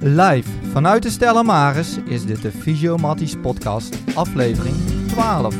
[0.00, 5.56] Live vanuit de Stella Maris is dit de Fysiomatties podcast, aflevering 12.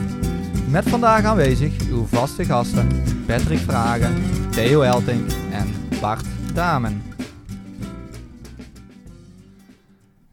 [0.71, 2.89] Met vandaag aanwezig uw vaste gasten
[3.27, 4.15] Patrick Vragen,
[4.51, 5.67] Theo Elting en
[6.01, 7.03] Bart Damen.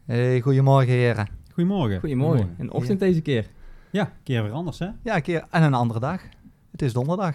[0.04, 1.28] Hey, goedemorgen heren.
[1.52, 2.00] Goedemorgen.
[2.00, 2.54] Goedemorgen.
[2.58, 3.46] Een ochtend deze keer.
[3.90, 4.88] Ja, een keer weer anders hè?
[5.02, 6.22] Ja, een keer en een andere dag.
[6.70, 7.34] Het is donderdag.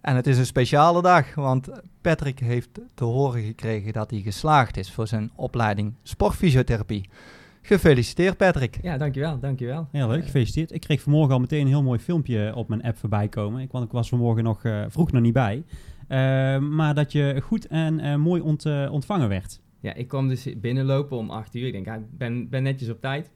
[0.00, 1.68] En het is een speciale dag, want
[2.00, 7.08] Patrick heeft te horen gekregen dat hij geslaagd is voor zijn opleiding sportfysiotherapie.
[7.62, 8.78] Gefeliciteerd Patrick.
[8.82, 9.88] Ja, dankjewel, dankjewel.
[9.92, 10.72] Heel leuk, gefeliciteerd.
[10.72, 13.62] Ik kreeg vanmorgen al meteen een heel mooi filmpje op mijn app voorbij komen.
[13.62, 15.64] Ik, want ik was vanmorgen nog eh, vroeg nog niet bij.
[16.08, 19.60] Eh, maar dat je goed en eh, mooi ont, eh, ontvangen werd.
[19.80, 21.66] Ja, ik kwam dus binnenlopen om 8 uur.
[21.66, 23.30] Ik denk, ik ben, ben netjes op tijd.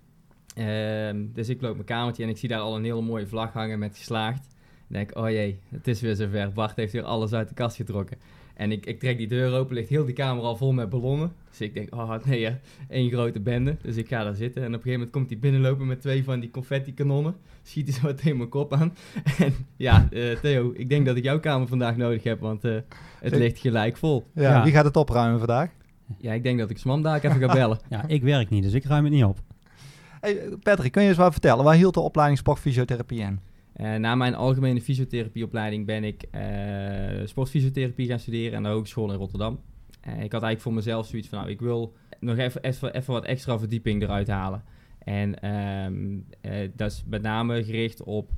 [0.54, 3.52] Ehm, dus ik loop mijn kamertje en ik zie daar al een hele mooie vlag
[3.52, 4.51] hangen met geslaagd.
[4.92, 6.52] Ik denk, oh jee, het is weer zover.
[6.52, 8.16] Bart heeft weer alles uit de kast getrokken.
[8.54, 11.32] En ik, ik trek die deur open, ligt heel die kamer al vol met ballonnen.
[11.50, 12.56] Dus ik denk, oh nee, hè,
[12.88, 13.76] één grote bende.
[13.82, 14.62] Dus ik ga daar zitten.
[14.62, 17.36] En op een gegeven moment komt hij binnenlopen met twee van die confetti-kanonnen.
[17.62, 18.94] Schiet hij zo meteen mijn kop aan.
[19.38, 22.76] En ja, eh, Theo, ik denk dat ik jouw kamer vandaag nodig heb, want eh,
[23.20, 24.26] het ligt gelijk vol.
[24.34, 24.62] Ja, Ja.
[24.62, 25.70] Wie gaat het opruimen vandaag?
[26.18, 27.78] Ja, ik denk dat ik Smam daar even ga bellen.
[27.88, 29.38] Ja, ik werk niet, dus ik ruim het niet op.
[30.20, 31.64] Hey, Patrick, kun je eens wat vertellen?
[31.64, 33.40] Waar hield de opleiding sportfysiotherapie in?
[33.72, 39.18] Eh, na mijn algemene fysiotherapieopleiding ben ik eh, sportfysiotherapie gaan studeren aan de Hogeschool in
[39.18, 39.60] Rotterdam.
[40.02, 43.12] Eh, ik had eigenlijk voor mezelf zoiets van, nou, ik wil nog even, even, even
[43.12, 44.64] wat extra verdieping eruit halen.
[44.98, 48.30] En ehm, eh, dat is met name gericht op,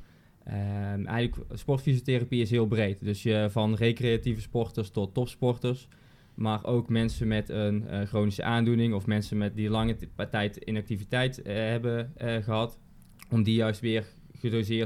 [0.45, 3.05] ehm, eigenlijk sportfysiotherapie is heel breed.
[3.05, 5.89] Dus je, van recreatieve sporters tot topsporters.
[6.35, 9.97] Maar ook mensen met een chronische aandoening of mensen met die lange
[10.31, 12.79] tijd inactiviteit hebben eh, gehad.
[13.31, 14.07] Om die juist weer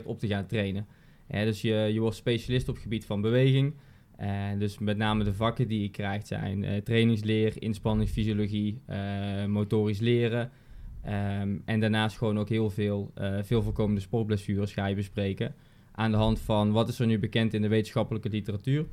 [0.04, 0.86] op te gaan trainen.
[1.28, 3.74] Dus je, je wordt specialist op het gebied van beweging.
[4.18, 10.00] En dus met name de vakken die je krijgt zijn eh, trainingsleer, inspanningsfysiologie, eh, motorisch
[10.00, 10.50] leren.
[11.02, 15.54] Ehm, en daarnaast gewoon ook heel veel, eh, veel voorkomende sportblessures ga je bespreken.
[15.92, 18.86] Aan de hand van wat is er nu bekend in de wetenschappelijke literatuur.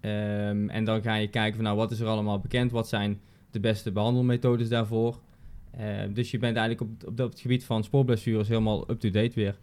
[0.00, 3.20] Ehm, en dan ga je kijken van nou wat is er allemaal bekend, wat zijn
[3.50, 5.20] de beste behandelmethodes daarvoor.
[5.70, 9.58] Ehm, dus je bent eigenlijk op, op dat gebied van sportblessures helemaal up-to-date weer.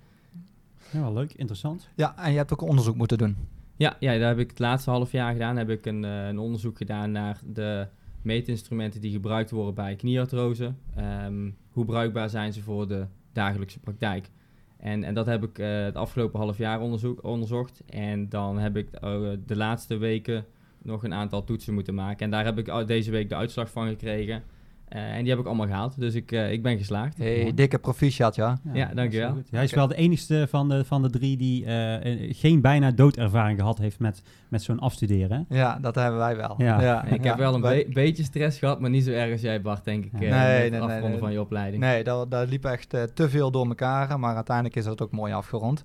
[0.92, 1.90] Ja, wel leuk, interessant.
[1.96, 3.36] Ja, en je hebt ook onderzoek moeten doen.
[3.76, 5.58] Ja, ja, daar heb ik het laatste half jaar gedaan.
[5.58, 7.88] Heb ik een, eh, een onderzoek gedaan naar de
[8.22, 10.74] meetinstrumenten die gebruikt worden bij knieartrose.
[10.96, 14.30] Ehm, hoe bruikbaar zijn ze voor de dagelijkse praktijk?
[14.78, 17.82] En, en dat heb ik eh, het afgelopen half jaar onderzoek, onderzocht.
[17.90, 20.46] En dan heb ik eh, de laatste weken
[20.82, 22.26] nog een aantal toetsen moeten maken.
[22.26, 24.44] En daar heb ik al- deze week de uitslag van gekregen.
[24.90, 26.00] Eh, en die heb ik allemaal gehaald.
[26.00, 27.18] Dus ik, eh, ik ben geslaagd.
[27.18, 28.60] Hey, dikke proficiat, ja.
[28.74, 29.32] Ja, dat dankjewel.
[29.32, 29.48] goed.
[29.52, 33.60] Hij is wel de enigste van de, van de drie die eh, geen bijna doodervaring
[33.60, 35.46] gehad heeft met, met zo'n afstuderen.
[35.50, 36.56] Ja, dat hebben wij wel.
[36.58, 37.06] Ja.
[37.06, 39.84] ik heb wel een be- beetje stress gehad, maar niet zo erg als jij, Bart,
[39.86, 40.12] denk ik.
[40.20, 40.20] Ja.
[40.20, 41.20] eh, Nee, met nee, het nee, afronden nee.
[41.20, 41.84] van je opleiding.
[41.84, 45.34] Nee, dat, dat liep echt te veel door elkaar, maar uiteindelijk is dat ook mooi
[45.34, 45.84] afgerond.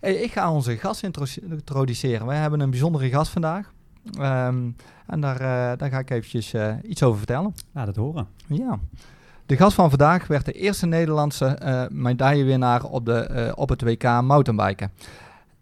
[0.00, 2.26] Hey, ik ga onze gast intro- introduceren.
[2.26, 3.72] Wij hebben een bijzondere gast vandaag.
[4.18, 4.70] Ehm,
[5.06, 7.54] en daar, eh, daar ga ik eventjes eh, iets over vertellen.
[7.72, 8.26] Laat het horen.
[8.46, 8.78] Ja.
[9.46, 14.02] De gast van vandaag werd de eerste Nederlandse eh, medaillewinnaar op, de, op het WK
[14.02, 14.92] mountainbiken.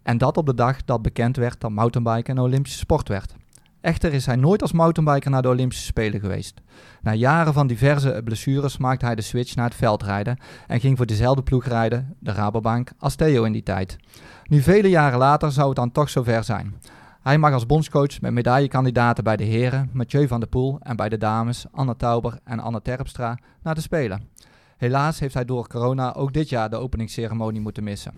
[0.03, 3.35] En dat op de dag dat bekend werd dat mountainbiken een Olympische sport werd.
[3.81, 6.61] Echter is hij nooit als mountainbiker naar de Olympische Spelen geweest.
[7.01, 10.37] Na jaren van diverse blessures maakte hij de switch naar het veldrijden
[10.67, 13.97] en ging voor dezelfde ploeg rijden, de Rabobank, als Theo in die tijd.
[14.43, 16.75] Nu vele jaren later zou het dan toch zover zijn.
[17.21, 21.09] Hij mag als bondscoach met medaillekandidaten bij de heren, Mathieu van der Poel en bij
[21.09, 24.29] de dames, Anne Tauber en Anne Terpstra, naar de Spelen.
[24.77, 28.13] Helaas heeft hij door corona ook dit jaar de openingsceremonie moeten missen.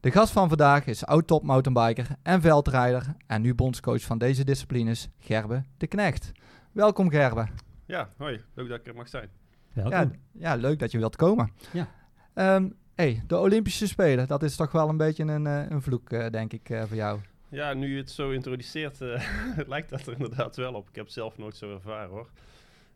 [0.00, 5.08] De gast van vandaag is oud-top mountainbiker en veldrijder en nu bondscoach van deze disciplines,
[5.18, 6.32] Gerbe de Knecht.
[6.72, 7.48] Welkom Gerbe.
[7.86, 8.40] Ja, hoi.
[8.54, 9.28] Leuk dat ik er mag zijn.
[9.72, 9.92] Welkom.
[9.92, 11.52] Ja, ja, leuk dat je wilt komen.
[11.72, 11.88] Ja.
[12.34, 16.10] Ehm, hey, de Olympische Spelen, dat is toch wel een beetje een, eh, een vloek,
[16.10, 17.20] eh, denk ik, eh, voor jou.
[17.50, 19.28] Ja, nu je het zo introduceert, eh,
[19.66, 20.88] lijkt dat er inderdaad wel op.
[20.88, 22.28] Ik heb het zelf nooit zo ervaren hoor.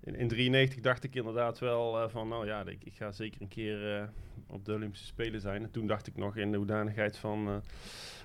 [0.05, 3.41] In, in 93 dacht ik inderdaad wel eh, van, nou ja, ik, ik ga zeker
[3.41, 4.05] een keer eh,
[4.47, 5.63] op de Olympische Spelen zijn.
[5.63, 7.63] En toen dacht ik nog in de hoedanigheid van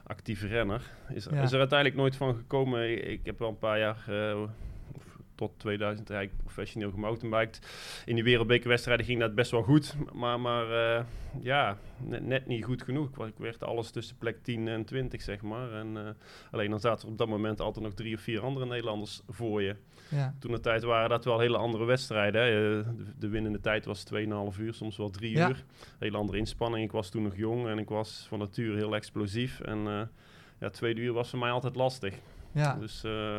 [0.03, 0.81] actieve renner.
[1.13, 1.41] Is, er- Ja.
[1.41, 2.91] is er uiteindelijk nooit van gekomen.
[2.91, 4.03] Ik, ik heb wel een paar jaar,
[5.37, 7.59] tot 2000 eigenlijk professioneel gemountainbiked.
[8.05, 9.95] In die wereldbekerwedstrijden ging dat best wel goed.
[10.13, 11.03] Maar, maar eh,
[11.41, 13.15] ja, net, net niet goed genoeg.
[13.15, 15.71] Want Ik werd alles tussen plek 10 en 20, zeg maar.
[15.73, 16.03] En, eh,
[16.51, 19.61] alleen dan zaten er op dat moment altijd nog drie of vier andere Nederlanders voor
[19.61, 19.75] je.
[20.09, 20.35] Ja.
[20.39, 22.41] Toen de tijd waren dat wel hele andere wedstrijden.
[22.41, 22.79] hè.
[22.79, 25.49] Eh, De, de winnende tijd was 2,5 uur, soms wel 3 Ja.
[25.49, 25.63] uur.
[25.99, 26.83] Hele andere inspanning.
[26.85, 29.59] Ik was toen nog jong en ik was van nature heel explosief.
[29.59, 30.01] En eh
[30.59, 32.13] ja, tweede uur was voor mij altijd lastig.
[32.57, 32.75] Ja.
[32.75, 33.37] Dus eh,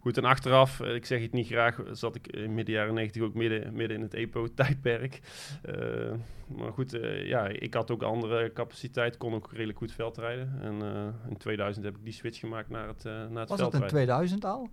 [0.00, 3.22] goed, en achteraf, eh, ik zeg het niet graag, zat ik in midden jaren 90
[3.22, 5.20] ook midden, midden in het EPO-tijdperk.
[5.62, 6.12] Eh,
[6.46, 10.58] maar goed, ja, ik had ook andere capaciteit, kon ook redelijk goed veldrijden.
[10.62, 10.82] En
[11.28, 13.82] in 2000 heb ik die switch gemaakt naar het, naar het Was dat veldrijden.
[13.82, 14.68] in 2000 al?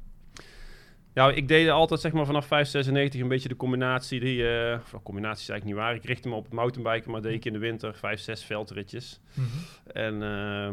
[1.13, 4.45] Ja, ik deed altijd zeg maar vanaf 596 een beetje de combinatie die...
[5.03, 5.95] combinatie is eigenlijk niet waar.
[5.95, 9.19] Ik richtte me op het mountainbiken, maar deed ik in de winter 5, 6 veldritjes.
[9.93, 10.69] En eh,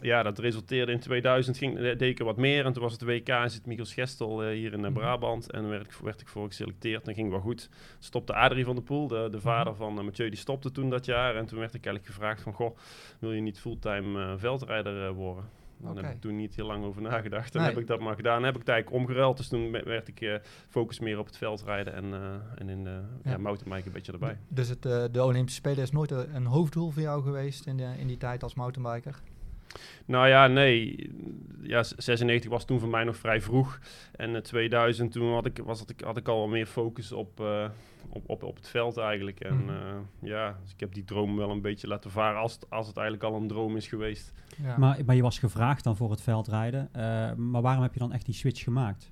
[0.00, 2.64] ja, dat resulteerde in 2000, ging, eh, deed ik er wat meer.
[2.64, 4.98] En toen was het WK en zit Michiel Gestel eh, hier in eh, Mhm.
[4.98, 5.50] Brabant.
[5.50, 7.68] En werd ik, werd ik voor geselecteerd en ging wel goed.
[7.98, 9.82] Stopte Adrie van der Poel, de, de vader Mhm.
[9.82, 11.36] van uh, Mathieu, die stopte toen dat jaar.
[11.36, 12.76] En toen werd ik eigenlijk gevraagd van, goh,
[13.18, 15.44] wil je niet fulltime veldrijder worden?
[15.82, 17.54] Daar heb ik toen niet heel lang over nagedacht.
[17.54, 17.70] En Nee.
[17.70, 18.42] heb ik dat maar gedaan.
[18.42, 19.36] heb ik het eigenlijk omgeruild.
[19.36, 20.34] Dus toen werd ik eh
[20.68, 22.14] focus meer op het veldrijden en,
[22.56, 23.30] en in de Ja.
[23.30, 23.38] ja.
[23.38, 24.38] mountainbike een beetje erbij.
[24.48, 27.88] Dus het, de Olympische Spelen is nooit een een hoofddoel voor jou geweest in, de,
[27.98, 29.20] in die tijd als mountainbiker?
[30.06, 31.10] Nou ja, nee.
[31.62, 33.78] Ja, z- 96 was toen voor mij nog vrij vroeg.
[34.16, 37.40] En in 2000 toen had ik, was het, had ik al wat meer focus op,
[37.40, 37.68] eh,
[38.08, 39.40] op, op, op het veld eigenlijk.
[39.40, 39.68] En Mhm.
[39.70, 39.76] eh,
[40.20, 42.96] ja, dus ik heb die droom wel een beetje laten varen als het, als het
[42.96, 44.32] eigenlijk al een droom is geweest.
[44.62, 44.76] Ja.
[44.78, 46.88] Maar, maar je was gevraagd dan voor het veldrijden.
[46.92, 49.10] eh, maar waarom heb je dan echt die switch gemaakt?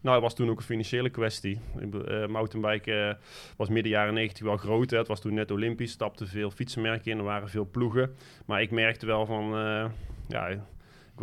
[0.00, 1.60] Nou, het was toen ook een financiële kwestie.
[1.74, 3.14] Bedoel, eh, mountainbiken eh,
[3.56, 4.90] was midden jaren 90 wel groot.
[4.90, 4.98] Hè.
[4.98, 8.14] Het was toen net Olympisch, stapten veel fietsenmerken in, er waren veel ploegen.
[8.46, 9.90] Maar ik merkte wel van, eh,
[10.28, 10.60] ja, ik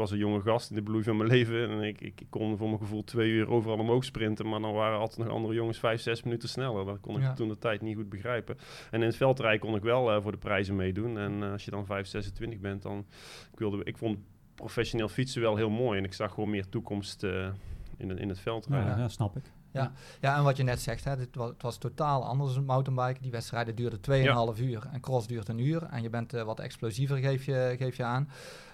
[0.01, 1.69] was een jonge gast in de bloei van mijn leven.
[1.69, 4.49] En ik, ik, kon voor mijn gevoel twee uur overal omhoog sprinten.
[4.49, 6.85] Maar dan waren altijd nog andere jongens vijf, zes minuten sneller.
[6.85, 7.33] Dat kon ik Ja.
[7.33, 8.57] toen de tijd niet goed begrijpen.
[8.91, 11.17] En in het veldrijden kon ik wel voor de prijzen meedoen.
[11.17, 13.05] En als je dan 5, 26 bent, dan...
[13.51, 14.17] Ik, wilde, ik vond
[14.55, 15.97] professioneel fietsen wel heel mooi.
[15.97, 17.23] En ik zag gewoon meer toekomst
[17.97, 18.89] in, het- in het veldrijden.
[18.89, 19.43] Ja, ja, snap ik.
[20.21, 23.21] Ja, en wat je net zegt, hè, dit was, het was totaal anders dan mountainbiken.
[23.21, 23.99] Die wedstrijden duurden
[24.55, 25.83] 2,5 uur en cross duurt een uur.
[25.83, 28.29] En je bent eh, wat explosiever, geef je, geef je aan.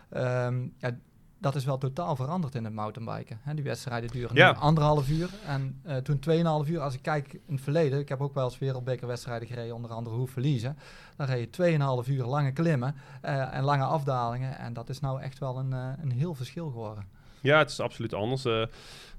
[0.09, 0.97] Ehm, ja,
[1.39, 3.39] dat is wel totaal veranderd in het mountainbiken.
[3.41, 3.53] Hè.
[3.53, 4.51] Die wedstrijden duren Ja.
[4.51, 5.29] nu anderhalf uur.
[5.47, 6.19] En eh, toen
[6.65, 7.99] 2,5 uur, als ik kijk in het verleden...
[7.99, 10.77] Ik heb ook wel eens wereldbekerwedstrijden gereden, onder andere Hoef Verliezen.
[11.15, 14.57] Dan reed je 2,5 uur lange klimmen eh, en lange afdalingen.
[14.57, 17.05] En dat is nou echt wel een, een heel verschil geworden.
[17.41, 18.45] Ja, het is absoluut anders.
[18.45, 18.63] Eh,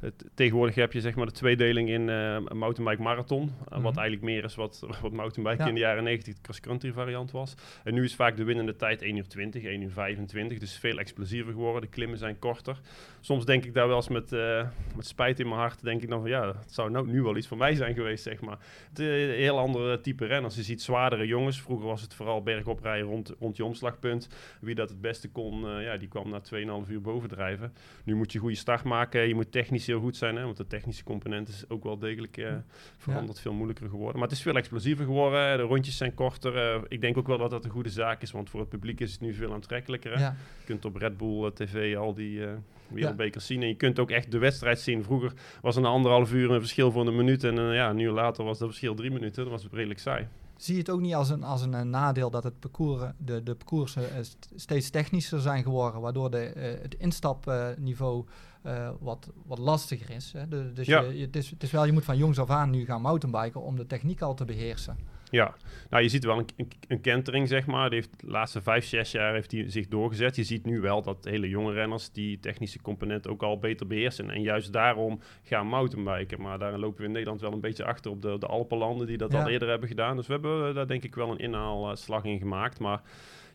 [0.03, 3.53] het, tegenwoordig heb je zeg maar de tweedeling in een mountainbike marathon.
[3.65, 3.83] eh, Mhm.
[3.83, 5.69] Wat eigenlijk meer is wat, wat mountainbike Ja.
[5.69, 7.55] in de jaren 90 de cross-country variant was.
[7.85, 10.59] En nu is vaak de winnende tijd 1 uur 20, 1 uur 25.
[10.59, 11.81] Dus veel explosiever geworden.
[11.81, 12.81] De klimmen zijn korter.
[13.21, 15.83] Soms denk ik daar wel eens met, eh, met spijt in mijn hart.
[15.83, 18.23] Denk ik dan van ja, het zou nou nu wel iets voor mij zijn geweest,
[18.25, 18.59] zeg maar.
[18.89, 20.55] Het is een heel andere type renners.
[20.57, 21.61] Je ziet zwaardere jongens.
[21.61, 24.29] Vroeger was het vooral bergop rijden rond, rond je omslagpunt.
[24.61, 27.73] Wie dat het beste kon, ja, die kwam na 2,5 uur bovendrijven.
[28.05, 29.29] Nu moet je goede start maken.
[29.29, 32.37] Je moet technisch heel goed zijn, hè, want de technische component is ook wel degelijk
[32.37, 32.55] eh,
[32.97, 34.15] veranderd, veel moeilijker geworden.
[34.19, 35.57] Maar het is veel explosiever geworden.
[35.57, 36.57] De rondjes zijn korter.
[36.57, 39.01] Eh, ik denk ook wel dat dat een goede zaak is, want voor het publiek
[39.01, 40.13] is het nu veel aantrekkelijker.
[40.13, 40.21] Hè?
[40.21, 40.37] Ja.
[40.59, 42.41] Je kunt op Red Bull eh, TV al die
[42.89, 43.63] wereldbekers zien.
[43.63, 45.05] En je kunt ook echt de wedstrijd zien.
[45.05, 47.45] Vroeger was een anderhalf uur een verschil voor een minuut.
[47.45, 49.43] En ja, een uur later was dat verschil drie minuten.
[49.43, 50.27] Dat was redelijk saai.
[50.57, 53.55] Zie je het ook niet als een, als een, nadeel dat het parcours, de, de
[53.55, 58.25] parcoursen st- steeds technischer zijn geworden, waardoor de, het instapniveau
[58.63, 60.33] eh, wat, wat lastiger is.
[60.33, 60.49] Hè?
[60.49, 61.01] De- dus Ja.
[61.01, 63.01] je, je- het, is, het is wel, je moet van jongs af aan nu gaan
[63.03, 64.97] mountainbiken om de techniek al te beheersen.
[65.31, 65.55] Ja,
[65.91, 67.91] nou je ziet wel een, een, een kentering, zeg maar.
[67.91, 70.37] Die heeft de laatste vijf, zes jaar heeft die zich doorgezet.
[70.37, 74.31] Je ziet nu wel dat hele jonge renners die technische component ook al beter beheersen.
[74.31, 76.41] En juist daarom gaan mountainbiken.
[76.41, 79.17] Maar daar lopen we in Nederland wel een beetje achter op de, de Alpenlanden die
[79.17, 79.43] dat Ja.
[79.43, 80.17] al eerder hebben gedaan.
[80.17, 82.79] Dus we hebben eh, daar denk ik wel een inhaalslag in gemaakt.
[82.79, 83.03] Maar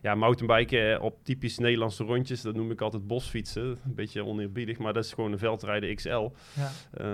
[0.02, 3.62] ja, mountainbiken eh, op typisch Nederlandse rondjes, dat noem ik altijd bosfietsen.
[3.62, 6.08] Een beetje oneerbiedig, maar dat is gewoon een veldrijden XL.
[6.08, 6.70] Ja.
[6.90, 7.06] Eh,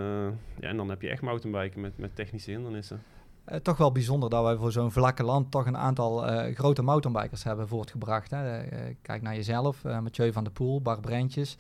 [0.61, 3.03] ja, en dan heb je echt mountainbiken met, met technische hindernissen.
[3.45, 6.19] Eh, toch wel bijzonder dat wij voor zo'n vlakke land toch een aantal
[6.55, 8.31] grote mountainbikers hebben voortgebracht.
[8.31, 8.62] Hè.
[9.03, 11.57] Kijk naar jezelf, Mathieu van der Poel, Bart Brentjes.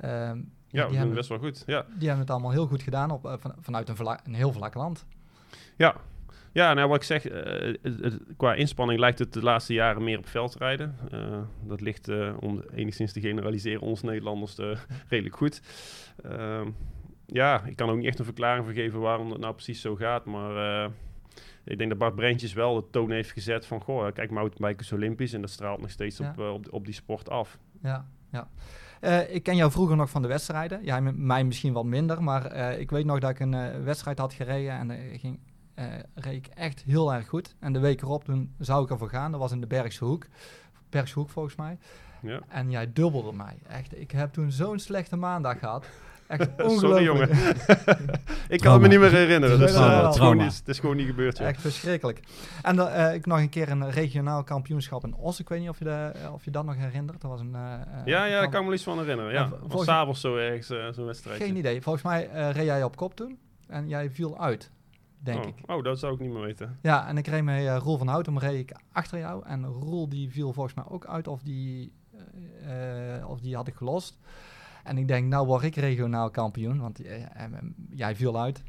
[0.00, 0.34] Ja,
[0.88, 1.62] die, hebben, best wel goed.
[1.66, 1.84] Ja.
[1.88, 4.74] die hebben het allemaal heel goed gedaan op, van- vanuit een, vla- een heel vlak
[4.74, 5.04] land.
[5.76, 5.94] Ja.
[6.52, 10.18] Ja, nou wat ik zeg, eh, het- qua inspanning lijkt het de laatste jaren meer
[10.18, 10.96] op veldrijden.
[11.10, 14.56] Eh, dat ligt, eh, om enigszins te generaliseren, ons Nederlanders
[15.08, 15.62] redelijk goed.
[16.22, 16.68] Ehm,
[17.26, 19.94] ja, ik kan ook niet echt een verklaring voor geven waarom dat nou precies zo
[19.94, 20.90] gaat, maar...
[21.64, 23.80] ik denk dat Bart Brentjes wel de toon heeft gezet van...
[23.80, 26.34] Goh, kijk, mountainbiken is olympisch en dat straalt nog steeds Ja.
[26.36, 27.58] op, op, op die sport af.
[27.82, 28.48] Ja, ja.
[29.28, 30.84] Ik ken jou vroeger nog van de wedstrijden.
[30.84, 34.90] Jij mij misschien wat minder, maar ik weet nog dat ik een wedstrijd had gereden
[34.90, 35.38] en ging,
[35.74, 37.54] eh, reed ik echt heel erg goed.
[37.60, 39.30] En de week erop, toen zou ik ervoor gaan.
[39.30, 40.26] Dat was in de Bergse Hoek.
[40.90, 41.78] Bergse Hoek volgens mij.
[42.22, 42.40] Ja.
[42.48, 43.58] En jij dubbelde mij.
[43.68, 45.86] Echt, ik heb toen zo'n slechte maandag gehad.
[46.26, 47.04] Echt Sorry, ongelooflijk.
[47.06, 47.28] jongen.
[48.48, 49.58] ik kan het me niet meer herinneren.
[49.58, 50.42] Dus, eh, het, is gewoon Trauma.
[50.44, 51.38] niet, het is gewoon niet gebeurd.
[51.38, 51.46] Ja.
[51.46, 52.20] Echt verschrikkelijk.
[52.62, 55.40] En dan, eh, ik nog een keer een regionaal kampioenschap in Os.
[55.40, 57.20] Ik weet niet of je, de, eh, of je dat nog herinnert.
[57.20, 57.54] Dat was een...
[57.54, 59.32] eh, eh, Ja, ja, daar kamp- kan ik me iets van herinneren.
[59.32, 61.42] Ja, was s'avonds zo ergens eh, zo'n wedstrijd.
[61.42, 61.82] Geen idee.
[61.82, 63.38] Volgens mij eh, reed jij op kop toen.
[63.68, 64.70] En jij viel uit,
[65.22, 65.48] denk oh.
[65.48, 65.70] ik.
[65.70, 66.78] Oh, dat zou ik niet meer weten.
[66.82, 69.46] Ja, en ik reed met eh, Roel van Houten, reed ik achter jou.
[69.46, 71.92] En Roel die viel volgens mij ook uit of die,
[72.62, 74.18] eh, eh, of die had ik gelost.
[74.84, 77.00] En ik denk, nou word ik regionaal kampioen, want
[77.90, 78.62] jij viel uit.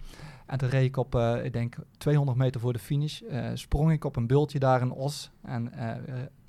[0.46, 3.22] En toen reed ik op, ik denk 200 meter voor de finish,
[3.54, 5.32] sprong ik op een bultje daar in Os.
[5.42, 5.72] En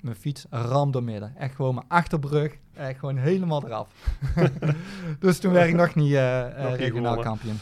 [0.01, 1.35] mijn fiets ramde midden.
[1.37, 3.89] Echt gewoon mijn achterbrug, echt gewoon helemaal eraf.
[5.19, 7.23] dus toen werd ik nog niet Nog regionaal gewonnen.
[7.23, 7.57] kampioen.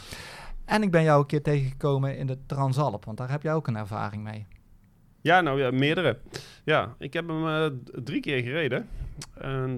[0.64, 3.66] En ik ben jou een keer tegengekomen in de Transalp, want daar heb jij ook
[3.66, 4.46] een ervaring mee.
[5.20, 6.18] Ja, nou ja, meerdere.
[6.64, 7.66] Ja, ik heb hem eh,
[8.04, 8.88] drie keer gereden.
[9.34, 9.70] En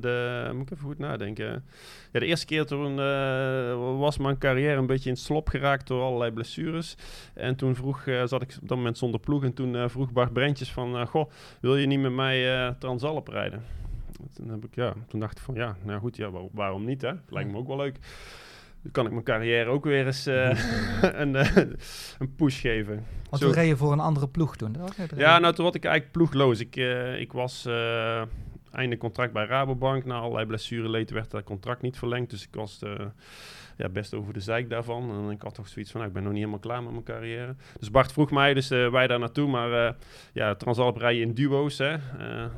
[0.56, 1.64] moet ik even goed nadenken.
[2.12, 5.86] Ja, de eerste keer toen eh, was mijn carrière een beetje in het slop geraakt
[5.86, 6.96] door allerlei blessures.
[7.34, 9.44] En toen vroeg, eh, zat ik op dat moment zonder ploeg.
[9.44, 13.62] En toen vroeg Bart Brentjes van, goh, wil je niet met mij Transalp rijden?
[14.34, 17.02] Toen, heb ik, ja, toen dacht ik van, ja, nou goed, ja, waar- waarom niet
[17.02, 17.12] hè?
[17.28, 17.98] Lijkt me ook wel leuk.
[18.86, 20.58] Dan kan ik mijn carrière ook weer eens eh,
[21.22, 21.56] een, eh,
[22.18, 23.04] een push geven.
[23.30, 24.76] Want Zo- we reden voor een andere ploeg toen.
[25.16, 26.60] Ja, nou toen was ik eigenlijk ploegloos.
[26.60, 27.66] Ik, eh, ik was
[28.76, 30.04] einde contract bij Rabobank.
[30.04, 32.30] Na allerlei blessureleed werd dat contract niet verlengd.
[32.30, 32.92] Dus ik was eh,
[33.76, 35.10] ja, best over de zeik daarvan.
[35.10, 37.04] En ik had toch zoiets van, nou, ik ben nog niet helemaal klaar met mijn
[37.04, 37.54] carrière.
[37.78, 39.48] Dus Bart vroeg mij, dus eh, wij daar naartoe.
[39.48, 39.92] Maar eh,
[40.32, 41.78] ja, Transalp rijden in duo's.
[41.78, 41.96] Hè.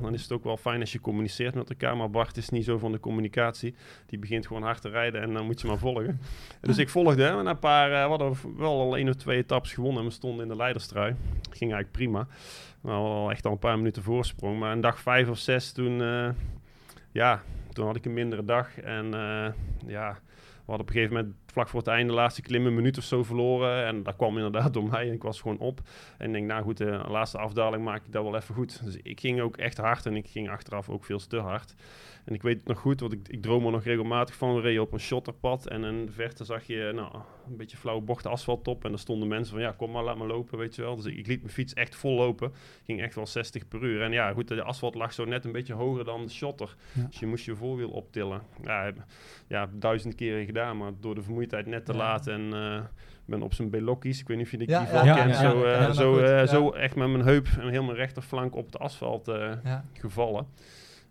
[0.01, 1.97] Dan is het ook wel fijn als je communiceert met elkaar.
[1.97, 3.75] Maar Bart is niet zo van de communicatie.
[4.07, 6.21] Die begint gewoon hard te rijden en dan moet je maar volgen.
[6.61, 7.39] Dus ik volgde hem.
[7.39, 10.03] En een paar, we hadden wel al één of twee etappes gewonnen.
[10.03, 11.15] En we stonden in de leiderstrui.
[11.51, 12.27] Ging eigenlijk prima.
[12.83, 14.59] Al echt al een paar minuten voorsprong.
[14.59, 16.29] Maar een dag vijf of zes, toen, eh,
[17.13, 17.43] ja,
[17.73, 18.79] toen had ik een mindere dag.
[18.81, 19.53] En eh,
[19.87, 22.75] ja, we hadden op een gegeven moment vlak voor het einde, de laatste klim, een
[22.75, 23.87] minuut of zo verloren.
[23.87, 25.07] En dat kwam inderdaad door mij.
[25.09, 25.81] En ik was gewoon op.
[26.19, 28.85] En ik denk, nou goed, de laatste afdaling maak ik dat wel even goed.
[28.85, 30.07] Dus ik ging ook echt hard.
[30.07, 31.75] En ik ging achteraf ook veel te hard.
[32.29, 34.55] En ik weet het nog goed, want ik, ik droom er nog regelmatig van.
[34.55, 37.15] We reden op een shotterpad en in de verte zag je nou,
[37.47, 38.85] een beetje flauwe bochten asfalt op.
[38.85, 40.97] En daar stonden mensen van, ja, kom maar, laat me lopen, weet je wel.
[40.97, 42.53] Dus ik, ik liet mijn fiets echt vol lopen.
[42.85, 44.03] Ging echt wel 60 per uur.
[44.03, 46.77] En ja, goed, de asfalt lag zo net een beetje hoger dan de shotter.
[46.95, 47.07] Ja.
[47.07, 48.43] Dus je moest je voorwiel optillen.
[48.63, 48.93] Ja,
[49.49, 51.99] ja, duizend keren gedaan, maar door de vermoeidheid net te Ja.
[51.99, 52.27] laat.
[52.27, 52.81] En eh,
[53.25, 55.31] ben op zijn belokkies, ik weet niet of je die Ja, die val ja, kent,
[55.35, 56.47] ja, zo, eh, ja, zo, eh, ja.
[56.47, 59.85] zo echt met mijn heup en heel mijn rechterflank op het asfalt eh, Ja.
[59.93, 60.47] gevallen.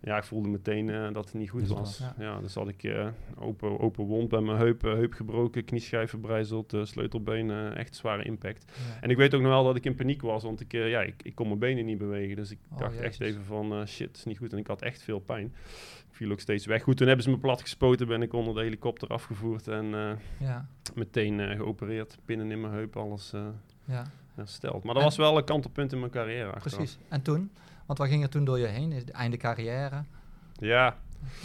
[0.02, 1.78] Ja, ik voelde meteen eh, dat het niet goed was.
[1.80, 2.16] was, ja.
[2.18, 2.40] Ja.
[2.40, 6.74] dus had ik eh, open, open wond bij mijn heup, eh, heup gebroken, knieschijf verbrijzeld,
[6.74, 8.66] eh, sleutelbeen, echt zware impact.
[8.76, 9.02] Ja.
[9.02, 11.16] En ik weet ook nog wel dat ik in paniek was, want ik, ja, ik,
[11.24, 12.36] ik kon mijn benen niet bewegen.
[12.36, 14.52] Dus ik Oh, dacht echt even van, shit, het is niet goed.
[14.54, 15.46] En ik had echt veel pijn.
[16.10, 16.84] Ik viel ook steeds weg.
[16.84, 19.86] Goed, toen hebben ze me plat gespoten, ben ik onder de helikopter afgevoerd en
[20.40, 20.68] Ja.
[20.96, 22.18] meteen geopereerd.
[22.26, 23.34] Pinnen in mijn heup, alles
[23.86, 24.04] ja,
[24.36, 24.84] hersteld.
[24.84, 26.78] Maar dat En- was wel een kantelpunt in mijn carrière achteraf.
[26.78, 26.98] precies.
[27.10, 27.52] En toen?
[27.88, 28.94] Want wat ging er toen door je heen?
[29.12, 30.04] Einde carrière?
[30.60, 30.98] Ja,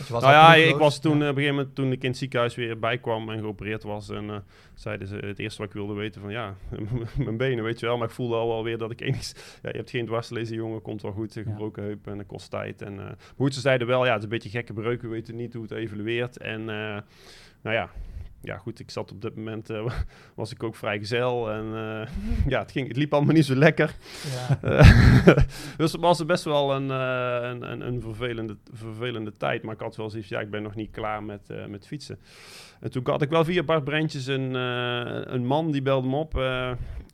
[0.08, 1.22] nou ja, ik was toen Ja.
[1.24, 4.08] eh, op een gegeven moment, toen ik in het ziekenhuis weer bijkwam en geopereerd was.
[4.08, 4.36] En eh,
[4.74, 6.54] zeiden ze het eerste wat ik wilde weten van ja,
[7.24, 7.96] mijn benen, weet je wel.
[7.98, 10.82] Maar ik voelde al wel weer dat ik eens, ja, je hebt geen dwarslezen, jongen,
[10.82, 11.36] komt wel goed.
[11.36, 11.50] Een Ja.
[11.50, 12.82] gebroken heup en dat kost tijd.
[12.82, 15.36] En, maar goed, ze zeiden wel, ja, het is een beetje gekke breuk, we weten
[15.36, 16.36] niet hoe het evolueert.
[16.38, 17.90] En nou ja,
[18.42, 19.86] ja, goed, ik zat op dit moment, eh,
[20.34, 21.50] was ik ook vrijgezel.
[21.50, 22.08] En eh,
[22.52, 23.94] ja, het, ging, het liep allemaal niet zo lekker.
[24.32, 24.58] Ja.
[24.62, 25.36] Eh,
[25.76, 29.62] dus het was best wel een, een, een, vervelende, vervelende tijd.
[29.62, 32.18] Maar ik had wel zoiets ja, ik ben nog niet klaar met, met fietsen.
[32.80, 34.54] En toen had ik wel via Bart Brentjes een,
[35.34, 36.34] een man die belde me op.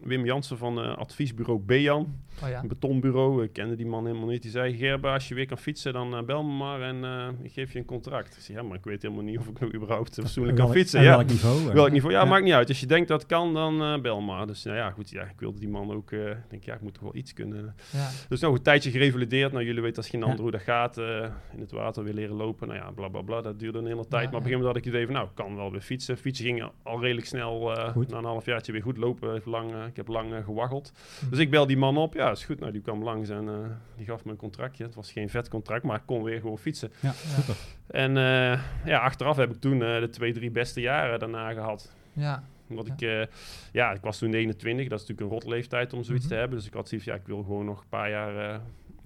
[0.00, 2.14] Wim Jansen van adviesbureau Bejan.
[2.42, 2.62] Oh ja.
[2.62, 3.42] Een betonbureau.
[3.42, 4.42] Ik kende die man helemaal niet.
[4.42, 7.04] Die zei, Gerba, als je weer kan fietsen, dan bel me maar en
[7.42, 8.37] ik geef je een contract.
[8.37, 10.99] Ik zei, ja, maar ik weet helemaal niet of ik nou überhaupt fatsoenlijk kan fietsen.
[10.99, 11.17] en Ja.
[11.18, 11.66] Welk niveau?
[11.68, 11.72] eh?
[11.75, 12.10] Wil ik niet voor?
[12.10, 12.25] Ja, Ja.
[12.28, 12.68] maakt niet uit.
[12.68, 14.46] Als je denkt dat kan, dan eh, bel maar.
[14.46, 15.10] Dus nou ja, goed.
[15.10, 16.12] Ja, ik wilde die man ook.
[16.12, 17.75] eh, ik denk, ja, ik moet toch wel iets kunnen.
[17.92, 18.08] Ja.
[18.28, 19.52] Dus nou, een tijdje gerevalideerd.
[19.52, 20.26] Nou, jullie weten als geen Ja.
[20.26, 20.98] ander hoe dat gaat.
[20.98, 21.06] eh,
[21.54, 22.68] in het water weer leren lopen.
[22.68, 23.40] Nou ja, bla bla bla.
[23.40, 24.10] Dat duurde een hele tijd.
[24.10, 25.70] Ja, maar op een gegeven moment had ik het idee van, nou, ik kan wel
[25.70, 26.16] weer fietsen.
[26.16, 27.76] Fietsen ging al redelijk snel.
[27.76, 29.32] eh, na een halfjaartje weer goed lopen.
[29.32, 30.92] Heeft lang, eh, ik heb lang gewaggeld.
[31.20, 31.28] Hm.
[31.30, 32.14] Dus ik bel die man op.
[32.14, 32.60] Ja, is goed.
[32.60, 33.54] Nou, die kwam langs en eh,
[33.96, 34.84] die gaf me een contractje.
[34.84, 36.90] Het was geen vet contract, maar ik kon weer gewoon fietsen.
[37.00, 37.54] Ja, super.
[37.88, 41.92] En eh, ja, achteraf heb ik toen eh, de twee, drie beste jaren daarna gehad.
[42.12, 42.42] Ja.
[42.68, 42.80] Ja.
[42.85, 43.35] ik, eh,
[43.73, 46.33] ja, ik was toen 29, dat is natuurlijk een rotleeftijd om zoiets Mhm.
[46.35, 46.59] te hebben.
[46.59, 48.61] Dus ik had zoiets, ja, ik wil gewoon nog een paar jaar eh,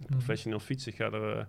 [0.07, 0.93] professioneel fietsen.
[0.93, 1.47] Ik ga er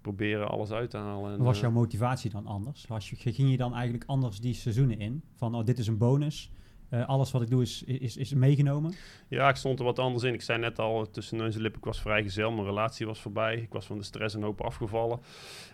[0.00, 1.32] proberen alles uit te halen.
[1.32, 2.84] En, Was jouw motivatie dan anders?
[2.88, 5.22] Was je, ging je dan eigenlijk anders die seizoenen in?
[5.34, 6.50] Van, oh, dit is een bonus.
[6.88, 8.94] Eh, alles wat ik doe is, is, is meegenomen.
[9.28, 10.34] ja, ik stond er wat anders in.
[10.34, 12.50] Ik zei net al, tussen neus en lip, ik was vrijgezel.
[12.50, 13.56] Mijn relatie was voorbij.
[13.56, 15.20] Ik was van de stress een hoop afgevallen.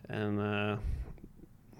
[0.06, 0.76] En eh,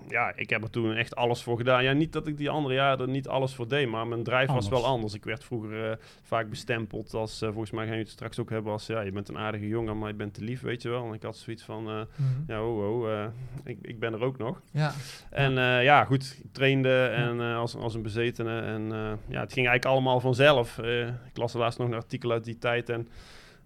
[0.08, 1.84] ja, ik heb er toen echt alles voor gedaan.
[1.84, 4.48] Ja, niet dat ik die andere jaren er niet alles voor deed, maar mijn drijf
[4.50, 5.14] was wel anders.
[5.14, 8.50] Ik werd vroeger eh, vaak bestempeld als, eh, volgens mij gaan jullie het straks ook
[8.50, 10.88] hebben als, ja, je bent een aardige jongen, maar je bent te lief, weet je
[10.88, 11.06] wel.
[11.06, 12.28] En ik had zoiets van, eh, Mhm.
[12.46, 13.24] ja, oh, oh,
[13.64, 14.60] ik, ik ben er ook nog.
[14.72, 14.92] Ja,
[15.30, 18.60] En ja, goed, ik trainde en, als, als een bezetene.
[18.60, 18.82] En
[19.28, 20.78] ja, het ging eigenlijk allemaal vanzelf.
[21.28, 23.08] Ik las laatst nog een artikel uit die tijd en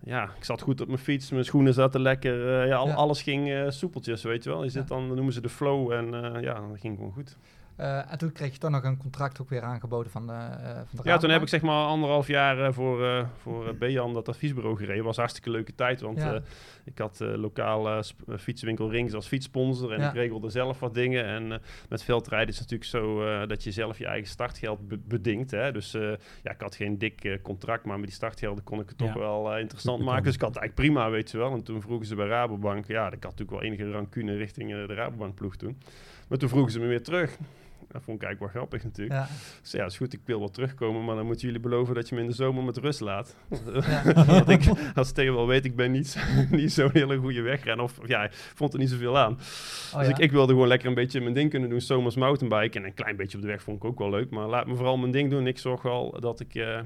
[0.04, 2.60] ja, ik zat goed op mijn fiets, mijn schoenen zaten lekker.
[2.60, 2.94] eh, ja, al- Ja.
[2.94, 4.62] alles ging eh, soepeltjes, weet je wel.
[4.64, 7.36] Je zit dan, noemen ze de flow en eh, ja, dat ging gewoon goed.
[7.76, 10.74] Eh, en toen kreeg je toch nog een contract ook weer aangeboden van de, eh
[10.74, 14.12] van de Ja, toen heb ik zeg maar anderhalf jaar eh, voor, eh voor Bejan
[14.12, 15.04] dat adviesbureau gereden.
[15.04, 16.34] was een hartstikke leuke tijd, want Ja.
[16.34, 16.40] eh,
[16.84, 18.02] ik had eh, lokaal
[18.38, 20.08] fietswinkel Rings als fietssponsor en Ja.
[20.08, 21.24] ik regelde zelf wat dingen.
[21.24, 24.88] En eh, met veldrijden is het natuurlijk zo eh, dat je zelf je eigen startgeld
[24.88, 25.50] be- bedingt.
[25.50, 25.72] Hè?
[25.72, 26.02] Dus eh,
[26.42, 29.58] ja, ik had geen dik contract, maar met die startgelden kon ik het toch wel
[29.58, 30.24] interessant maken.
[30.24, 31.52] Dus ik had het eigenlijk prima, weet je wel.
[31.52, 34.94] En toen vroegen ze bij Rabobank, ja, ik had natuurlijk wel enige rancune richting de
[34.94, 35.78] Rabobank ploeg toen.
[36.28, 37.36] Maar toen vroegen ze me weer terug.
[37.96, 39.20] Dat vond ik eigenlijk wel grappig natuurlijk.
[39.20, 39.28] Ja,
[39.62, 42.14] Dus ja, is goed, ik wil wel terugkomen, maar dan moeten jullie beloven dat je
[42.14, 43.36] me in de zomer met rust laat.
[43.80, 44.14] ja.
[44.26, 44.62] Want ik,
[44.94, 46.16] als Theo wel weet, ik ben niet,
[46.50, 47.84] niet zo'n hele goede wegrenner.
[47.84, 49.32] Of ja, ik vond er niet zoveel aan.
[49.32, 49.38] Oh,
[49.98, 50.14] dus ja.
[50.14, 52.80] ik, ik wilde gewoon lekker een beetje mijn ding kunnen doen, zomers mountainbiken.
[52.80, 54.30] En een klein beetje op de weg vond ik ook wel leuk.
[54.30, 55.46] Maar laat me vooral mijn ding doen.
[55.46, 56.78] Ik zorg wel dat ik eh,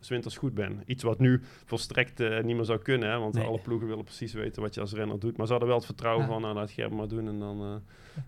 [0.00, 0.82] 's winters goed ben.
[0.86, 3.10] Iets wat nu volstrekt eh, niet meer zou kunnen.
[3.10, 3.44] Hè, want Nee.
[3.46, 5.36] alle ploegen willen precies weten wat je als renner doet.
[5.36, 7.28] Maar ze hadden wel het vertrouwen van, nou laat Gerben maar doen.
[7.28, 7.82] En dan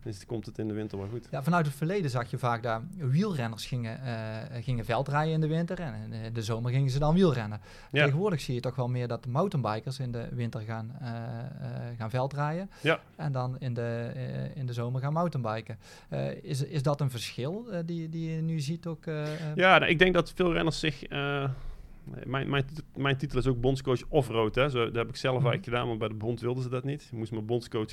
[0.05, 1.29] is het, komt het in de winter wel goed.
[1.31, 5.47] Ja, vanuit het verleden zag je vaak daar wielrenners gingen, eh, gingen veldrijden in de
[5.47, 7.61] winter en in de zomer gingen ze dan wielrennen.
[7.93, 8.05] Ja.
[8.05, 11.99] Tegenwoordig zie je toch wel meer dat de mountainbikers in de winter gaan, eh, eh,
[11.99, 13.01] gaan veldrijden Ja.
[13.17, 14.11] en dan in de,
[14.55, 15.79] in de zomer gaan mountainbiken.
[16.43, 19.05] Is, is dat een verschil die, die je nu ziet ook?
[19.55, 21.03] Ja, nou, ik denk dat veel renners zich.
[22.15, 22.65] Eh, mijn, mijn,
[22.97, 24.55] mijn titel is ook bondscoach off-road.
[24.55, 24.69] Hè.
[24.69, 25.47] Zo, dat heb ik zelf Mhm.
[25.47, 27.09] eigenlijk gedaan, maar bij de bond wilden ze dat niet.
[27.11, 27.89] Je moest me bondscoach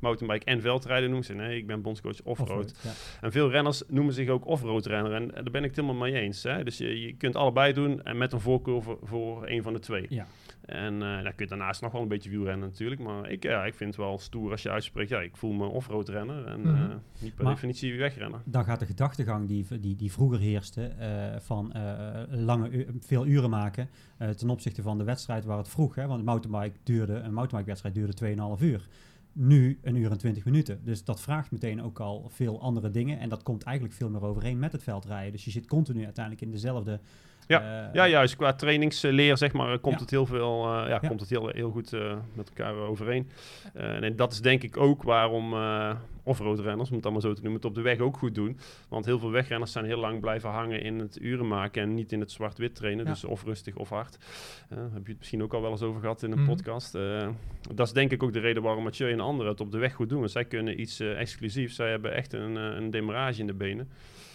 [0.00, 1.26] mountainbike en veldrijden noemen.
[1.26, 2.80] Ze nee, ik ben bondscoach off-road.
[2.82, 2.90] Ja.
[3.20, 5.12] En veel renners noemen zich ook off-road renner.
[5.12, 6.42] En, en daar ben ik het helemaal mee eens.
[6.42, 6.64] Hè.
[6.64, 9.78] Dus je, je kunt allebei doen en met een voorkeur voor, voor een van de
[9.78, 10.06] twee.
[10.08, 10.26] Ja.
[10.64, 13.00] En eh dan kun je daarnaast nog wel een beetje wielrennen natuurlijk.
[13.00, 15.66] Maar ik, ja, ik vind het wel stoer als je uitspreekt, ja, ik voel me
[15.66, 16.46] off-road renner.
[16.46, 16.68] En Mhm.
[16.90, 18.40] eh, niet per Maar- definitie wegrennen.
[18.44, 23.50] Dan gaat de gedachtegang die, die, die vroeger heerste eh, van eh, lange veel uren
[23.50, 25.94] maken eh, ten opzichte van de wedstrijd waar het vroeg.
[25.94, 28.14] Hè, want een mountainbike duurde, een mountainbike wedstrijd duurde
[28.58, 28.88] 2,5 uur.
[29.32, 30.80] Nu een uur en 20 minuten.
[30.84, 33.18] Dus dat vraagt meteen ook al veel andere dingen.
[33.18, 35.32] En dat komt eigenlijk veel meer overeen met het veldrijden.
[35.32, 37.00] Dus je zit continu uiteindelijk in dezelfde...
[37.46, 38.36] Ja, eh, Ja, juist.
[38.36, 40.00] Qua trainingsleer, zeg maar, komt Ja.
[40.00, 43.28] het heel veel, eh, ja, komt het heel, heel goed eh, met elkaar overeen.
[43.74, 47.32] Eh, en dat is denk ik ook waarom uh, offroad renners, om het allemaal zo
[47.32, 48.58] te noemen, het op de weg ook goed doen.
[48.88, 52.12] Want heel veel wegrenners zijn heel lang blijven hangen in het uren maken en niet
[52.12, 53.04] in het zwart-wit trainen.
[53.04, 53.10] Ja.
[53.10, 54.18] Dus of rustig of hard.
[54.68, 56.48] Eh, heb je het misschien ook al wel eens over gehad in een Mhm.
[56.48, 56.94] podcast.
[56.94, 57.28] Eh,
[57.74, 59.94] dat is denk ik ook de reden waarom Mathieu en anderen het op de weg
[59.94, 60.18] goed doen.
[60.18, 61.74] Want zij kunnen iets eh, exclusiefs.
[61.74, 63.88] Zij hebben echt een, eh, een demarage in de benen.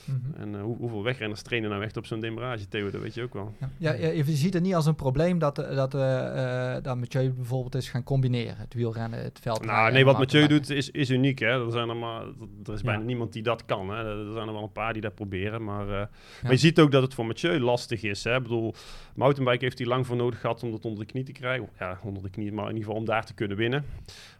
[0.10, 0.42] Mhm.
[0.42, 2.90] En eh, hoe, hoeveel wegrenners trainen nou echt op zo'n demarage, Theo?
[2.90, 3.56] Dat weet je ook wel.
[3.78, 6.98] Ja, ja, je, ziet het niet als een probleem dat, eh, dat, eh, eh, dat
[6.98, 8.58] Mathieu bijvoorbeeld is gaan combineren.
[8.58, 9.76] Het wielrennen, het veldrijden.
[9.76, 11.40] Nou, nee, wat Mathieu doet is, is uniek.
[11.40, 11.66] Hè.
[11.66, 12.22] Er, zijn er, maar,
[12.66, 12.86] er is Ja.
[12.86, 13.90] bijna niemand die dat kan.
[13.90, 14.28] Hè.
[14.28, 15.64] Er zijn er wel een paar die dat proberen.
[15.64, 16.08] Maar, eh,
[16.44, 18.24] maar je ziet ook dat het voor Mathieu lastig is.
[18.24, 18.36] Hè.
[18.36, 18.74] Ik bedoel,
[19.16, 21.70] mountainbike heeft hij lang voor nodig gehad om dat onder de knie te krijgen.
[21.80, 23.86] Ja, onder de knie, maar in ieder geval om daar te kunnen winnen.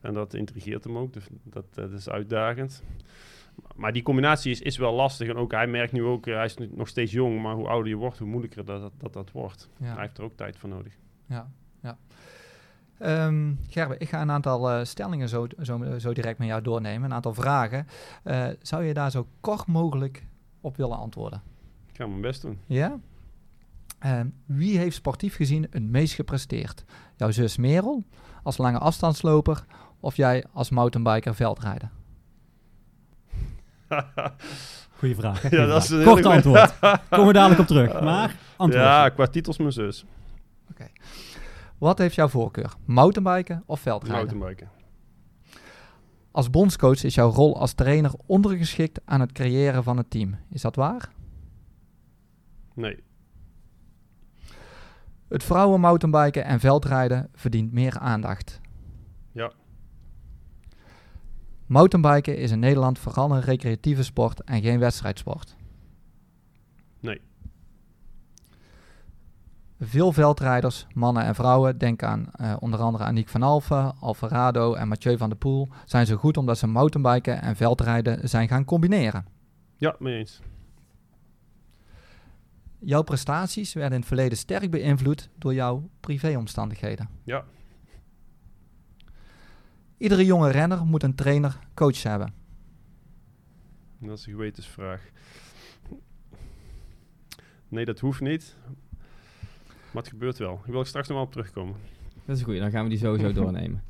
[0.02, 1.14] En dat intrigeert hem ook.
[1.14, 2.84] Dus dat, dat is uitdagend.
[3.76, 5.28] Maar die combinatie is, is wel lastig.
[5.28, 7.90] En ook hij merkt nu ook, eh, hij is nog steeds jong, maar hoe ouder
[7.90, 9.70] je wordt, hoe moeilijker dat dat, dat, dat wordt.
[9.78, 9.94] Ja.
[9.94, 10.94] Hij heeft er ook tijd voor nodig.
[11.26, 11.98] Ja, ja.
[13.00, 17.04] Ehm, Gerbe, ik ga een aantal eh, stellingen zo, zo, zo direct met jou doornemen,
[17.04, 17.88] een aantal vragen.
[18.24, 20.28] Eh, zou je daar zo kort mogelijk
[20.62, 21.42] op willen antwoorden?
[21.90, 22.60] Ik ga mijn best doen.
[22.66, 23.00] Ja?
[24.00, 26.84] Ehm, wie heeft sportief gezien het meest gepresteerd?
[27.16, 28.04] Jouw zus Merel
[28.44, 29.66] als lange afstandsloper
[30.00, 31.90] of jij als mountainbiker veldrijder?
[34.98, 35.50] Goeie vraag.
[35.50, 36.80] Ja, dat is Kort antwoord.
[37.10, 38.02] Komen we dadelijk op terug.
[38.02, 38.84] Maar antwoord.
[38.84, 40.06] ja, qua titels mijn zus.
[41.78, 42.74] Wat heeft jouw voorkeur?
[42.86, 44.38] Mountainbiken of veldrijden?
[44.38, 44.70] Mountainbiken.
[46.32, 50.36] Als bondscoach is jouw rol als trainer ondergeschikt aan het creëren van het team.
[50.50, 51.10] Is dat waar?
[52.74, 53.04] Nee.
[55.28, 58.62] Het vrouwen mountainbiken en veldrijden verdient meer aandacht.
[59.32, 59.52] Ja.
[61.70, 65.56] Mountainbiken is in Nederland vooral een recreatieve sport en geen wedstrijdsport.
[67.00, 67.22] Nee.
[69.80, 74.88] Veel veldrijders, mannen en vrouwen, denken aan eh, onder andere Aniek van Alphen, Alvarado en
[74.88, 79.26] Mathieu van der Poel, zijn zo goed omdat ze mountainbiken en veldrijden zijn gaan combineren.
[79.78, 80.42] Ja, mee eens.
[82.80, 87.10] Jouw prestaties werden in het verleden sterk beïnvloed door jouw privéomstandigheden.
[87.24, 87.44] Ja.
[90.00, 92.34] Iedere jonge renner moet een trainer, coach hebben.
[93.98, 95.02] Dat is een gewetensvraag.
[97.68, 98.56] Nee, dat hoeft niet.
[99.92, 100.62] Maar het gebeurt wel.
[100.66, 101.76] Ik wil er straks nog wel op terugkomen.
[102.26, 103.84] Dat is goed, dan gaan we die sowieso doornemen.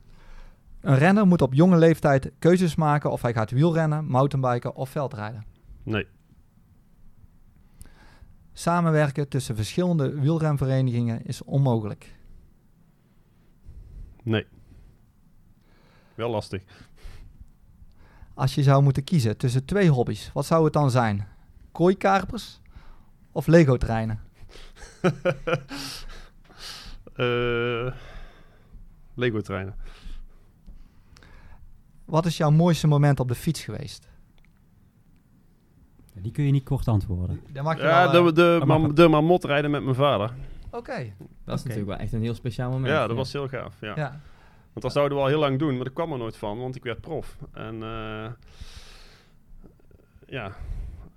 [0.82, 5.46] Een renner moet op jonge leeftijd keuzes maken of hij gaat wielrennen, mountainbiken of veldrijden.
[5.84, 6.08] Nee.
[8.54, 12.16] Samenwerken tussen verschillende wielrenverenigingen is onmogelijk.
[14.24, 14.46] Nee.
[16.20, 16.64] Wel lastig.
[18.34, 21.28] Als je zou moeten kiezen tussen twee hobby's, wat zou het dan zijn?
[21.72, 22.62] Kooikarpers
[23.32, 24.20] of Lego-treinen?
[27.14, 27.94] Eh,
[29.14, 29.76] Lego treinen.
[32.06, 34.08] Wat is jouw mooiste moment op de fiets geweest?
[36.14, 37.42] Die kun je niet kort antwoorden.
[37.52, 38.96] Daar mag je Ja, wel, de, eh, de, het.
[38.96, 40.34] de mamot rijden met mijn vader.
[40.72, 41.14] Oké,
[41.46, 42.88] Dat is natuurlijk wel echt een heel speciaal moment.
[42.94, 43.76] Ja, dat was heel gaaf.
[43.82, 43.94] Ja.
[43.96, 44.22] ja.
[44.74, 46.76] Want dat zouden we al heel lang doen, maar dat kwam er nooit van, want
[46.76, 47.38] ik werd prof.
[47.54, 48.32] En eh,
[50.28, 50.56] ja,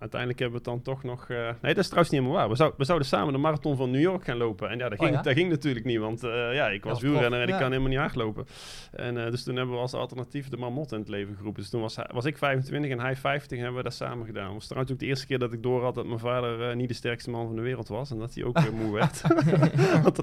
[0.02, 1.28] uiteindelijk hebben we het dan toch nog...
[1.30, 2.48] eh, nee, dat is trouwens niet helemaal waar.
[2.48, 4.68] We, zou- we zouden samen de marathon van New York gaan lopen.
[4.70, 5.22] En ja, dat Oh ging, ja?
[5.22, 7.98] dat ging natuurlijk niet, want eh, ja, ik was wielrenner en ik kan helemaal niet
[7.98, 8.46] hardlopen.
[8.92, 11.60] En eh, dus toen hebben we als alternatief de Marmot in het leven geroepen.
[11.60, 14.44] Dus toen was, was ik 25 en hij 50 en hebben we dat samen gedaan.
[14.44, 16.88] Het was trouwens ook de eerste keer dat ik door had dat mijn vader niet
[16.88, 18.10] de sterkste man van de wereld was.
[18.10, 19.22] En dat hij ook weer moe werd.
[20.02, 20.20] Want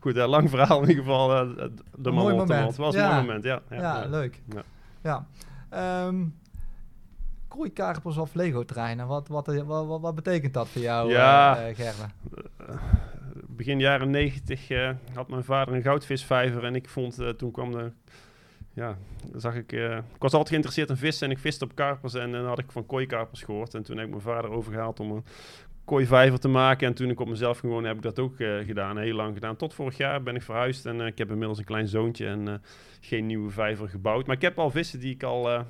[0.00, 1.28] Goed, ja, lang verhaal in ieder geval.
[1.28, 2.48] de Marmot.
[2.66, 3.60] Het was een mooi moment, ja.
[3.70, 4.40] Ja, leuk.
[4.54, 4.62] Ja.
[5.02, 5.26] Ja.
[7.50, 9.46] Kooikarpers of Lego-treinen, wat, wat,
[10.00, 11.56] wat, betekent dat voor jou, Ja.
[11.56, 12.12] eh, eh, Gerbe?
[13.46, 17.72] begin jaren 90 eh, had mijn vader een goudvisvijver en ik vond eh, toen kwam
[17.72, 17.92] de
[18.74, 18.96] ja,
[19.30, 22.14] dan zag ik, eh, ik was altijd geïnteresseerd in vissen en ik viste op karpers
[22.14, 25.10] en dan had ik van kooikarpers gehoord en toen heb ik mijn vader overgehaald om
[25.10, 25.24] een
[25.84, 28.98] kooivijver te maken en toen ik op mezelf gewoon heb ik dat ook eh, gedaan,
[28.98, 29.56] heel lang gedaan.
[29.56, 32.48] Tot vorig jaar ben ik verhuisd en eh, ik heb inmiddels een klein zoontje en
[32.48, 32.54] eh,
[33.00, 34.26] geen nieuwe vijver gebouwd.
[34.26, 35.60] Maar ik heb al vissen die ik al eh,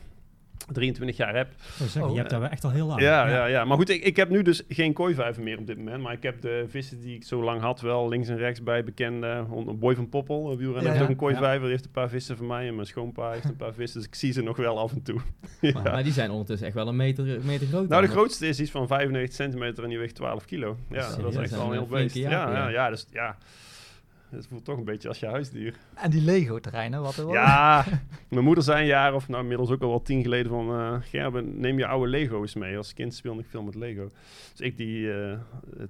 [0.73, 1.49] 23 jaar heb.
[1.81, 3.01] Oh, zeg, Oh, je hebt daar wel echt al heel lang.
[3.01, 3.64] Ja, ja, ja.
[3.64, 6.03] Maar goed, ik, ik heb nu dus geen kooivijver meer op dit moment.
[6.03, 8.85] Maar ik heb de vissen die ik zo lang had wel links en rechts bij
[8.85, 9.44] bekende.
[9.49, 11.61] Hon- Boy van Poppel, een wielrenner, Ja, heeft ook een kooivijver.
[11.61, 12.68] Die heeft een paar vissen van mij.
[12.68, 13.99] En mijn schoonpa heeft een paar vissen.
[14.01, 15.20] Dus ik zie ze nog wel af en toe.
[15.61, 15.73] ja.
[15.73, 17.88] Maar, maar die zijn ondertussen echt wel een meter, meter groot.
[17.88, 20.77] Nou, de grootste is iets van 95 centimeter en die weegt 12 kilo.
[20.90, 22.14] Ja, dat is echt wel een heel een beest.
[22.14, 22.68] Ja, jager, ja, ja.
[22.68, 23.37] ja, dus ja.
[24.31, 25.75] Het voelt toch een beetje als je huisdier.
[25.95, 27.85] En die Lego-treinen, wat wat- Ja,
[28.29, 30.97] mijn moeder zei een jaar of nou inmiddels ook al wel tien geleden van eh
[31.01, 32.77] Gerben, neem je oude Lego's mee.
[32.77, 34.09] Als kind speelde ik veel met Lego.
[34.51, 35.38] Dus ik die eh,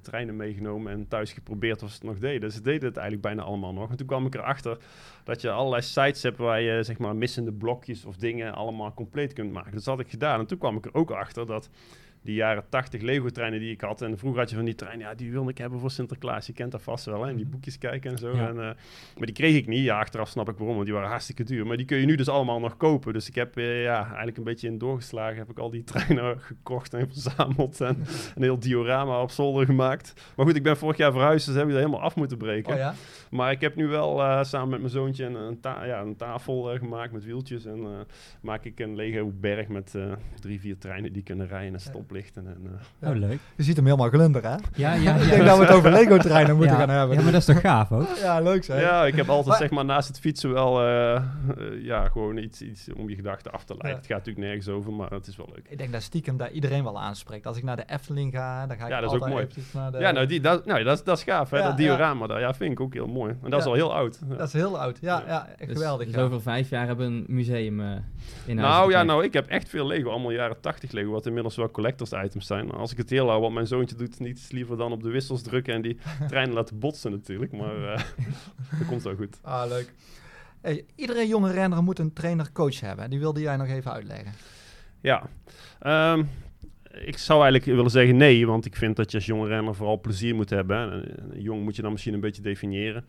[0.03, 2.53] treinen meegenomen en thuis geprobeerd of ze het nog deden.
[2.53, 3.91] Ze deden het eigenlijk bijna allemaal nog.
[3.91, 4.77] En toen kwam ik erachter
[5.25, 9.33] dat je allerlei sites hebt waar je zeg maar missende blokjes of dingen allemaal compleet
[9.33, 9.73] kunt maken.
[9.73, 10.41] Dus dat had ik gedaan.
[10.41, 11.71] En toen kwam ik er ook achter dat
[12.23, 14.03] die jaren 80 Lego-treinen die ik had.
[14.03, 16.47] En vroeger had je van die treinen, ja, die wilde ik hebben voor Sinterklaas.
[16.47, 17.31] Je kent dat vast wel, hè?
[17.31, 18.37] En die boekjes kijken en zo.
[18.37, 18.49] Ja.
[18.49, 18.65] En, eh,
[19.17, 19.85] maar die kreeg ik niet.
[19.85, 21.67] Ja, achteraf snap ik waarom, want die waren hartstikke duur.
[21.67, 23.13] Maar die kun je nu dus allemaal nog kopen.
[23.13, 25.37] Dus ik heb eh, ja, eigenlijk een beetje in doorgeslagen.
[25.37, 27.81] Heb ik al die treinen gekocht en verzameld.
[27.81, 27.97] En
[28.35, 30.33] een heel diorama op zolder gemaakt.
[30.37, 32.73] Maar goed, ik ben vorig jaar verhuisd, dus heb ik dat helemaal af moeten breken.
[32.73, 32.95] Oh ja?
[33.31, 36.17] Maar ik heb nu wel eh, samen met mijn zoontje een, een, ta- ja, een
[36.17, 37.65] tafel gemaakt met wieltjes.
[37.65, 38.07] En
[38.41, 39.95] maak ik een Lego berg met
[40.41, 41.81] drie, vier treinen die kunnen rijden en
[42.15, 43.39] En, eh, Oh, leuk.
[43.57, 44.57] Je ziet hem helemaal glunderen, hè?
[44.75, 47.17] Ja, ja, Ik denk dat we het over Lego-treinen moeten ja, gaan hebben.
[47.17, 48.17] Ja, maar dat is toch gaaf ook?
[48.17, 48.81] Ja, leuk zeg.
[48.81, 51.23] Ja, ik heb altijd Maar- zeg maar naast het fietsen wel eh, eh,
[51.83, 53.91] ja, gewoon iets, iets om je gedachten af te leiden.
[53.91, 53.97] Ja.
[53.97, 55.67] Het gaat natuurlijk nergens over, maar het is wel leuk.
[55.69, 57.47] Ik denk dat stiekem daar iedereen wel aanspreekt.
[57.47, 59.43] Als ik naar de Efteling ga, dan ga ik Ja, dat is ook altijd mooi.
[59.45, 59.99] eventjes naar de...
[59.99, 61.59] Ja, nou, die, dat, nou dat, is- dat is gaaf, hè?
[61.59, 62.41] Ja, dat diorama daar.
[62.41, 63.35] Ja, vind ik ook heel mooi.
[63.43, 64.19] En dat is al heel oud.
[64.29, 64.37] Ja.
[64.37, 64.99] Dat is heel oud.
[65.01, 66.07] Ja, ja, Dus- geweldig.
[66.07, 67.81] Dus over vijf jaar hebben we een museum
[68.47, 68.71] in huis.
[68.77, 70.11] Nou ja, nou, ik heb echt veel Lego.
[70.11, 71.69] Allemaal jaren 80 Lego, wat inmiddels wel
[72.01, 72.71] collectors items zijn.
[72.71, 75.43] Als ik het heel hou, wat mijn zoontje doet, niets liever dan op de wissels
[75.43, 77.53] drukken en die treinen laten botsen natuurlijk.
[77.53, 78.03] Maar eh,
[78.79, 79.39] dat komt wel goed.
[79.43, 79.93] Ah, leuk.
[80.61, 83.11] Hey, iedere jonge renner moet een trainer-coach hebben.
[83.11, 84.33] Die wilde jij nog even uitleggen.
[85.01, 85.29] Ja.
[85.79, 86.25] Ehm,
[87.05, 90.01] ik zou eigenlijk willen zeggen nee, want ik vind dat je als jonge renner vooral
[90.01, 90.77] plezier moet hebben.
[90.77, 91.01] hè.
[91.01, 93.05] Eh, Jong moet je dan misschien een beetje definiëren.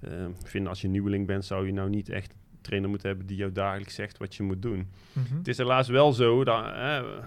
[0.00, 3.26] Ehm, ik vind als je nieuweling bent, zou je nou niet echt trainer moeten hebben
[3.26, 4.88] die jou dagelijks zegt wat je moet doen.
[5.36, 6.64] Het is helaas wel zo, dat,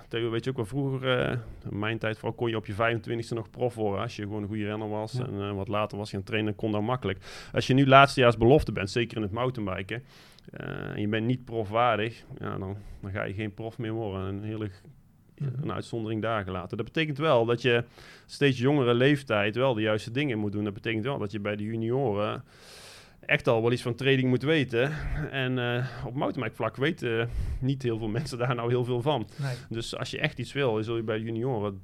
[0.07, 1.37] Theo, weet je ook wel vroeger, eh,
[1.71, 4.01] in mijn tijd vooral, kon je op je 25e nog prof worden.
[4.01, 5.25] Als je gewoon een goede renner was Ja.
[5.25, 7.19] en eh, wat later was je een trainer, kon dat makkelijk.
[7.53, 10.03] Als je nu laatstejaars belofte bent, zeker in het mountainbiken,
[10.51, 14.21] eh, en je bent niet profwaardig, ja, dan, dan ga je geen prof meer worden.
[14.27, 14.69] Een hele
[15.37, 15.63] Mhm.
[15.63, 16.77] een uitzondering daar gelaten.
[16.77, 17.83] Dat betekent wel dat je
[18.25, 20.63] steeds jongere leeftijd wel de juiste dingen moet doen.
[20.63, 22.43] Dat betekent wel dat je bij de junioren
[23.25, 24.91] echt al wel iets van trading moet weten.
[25.31, 29.27] En eh, op mountainbike vlak weten niet heel veel mensen daar nou heel veel van.
[29.41, 29.55] Nee.
[29.69, 31.81] Dus als je echt iets wil, zul je bij junioren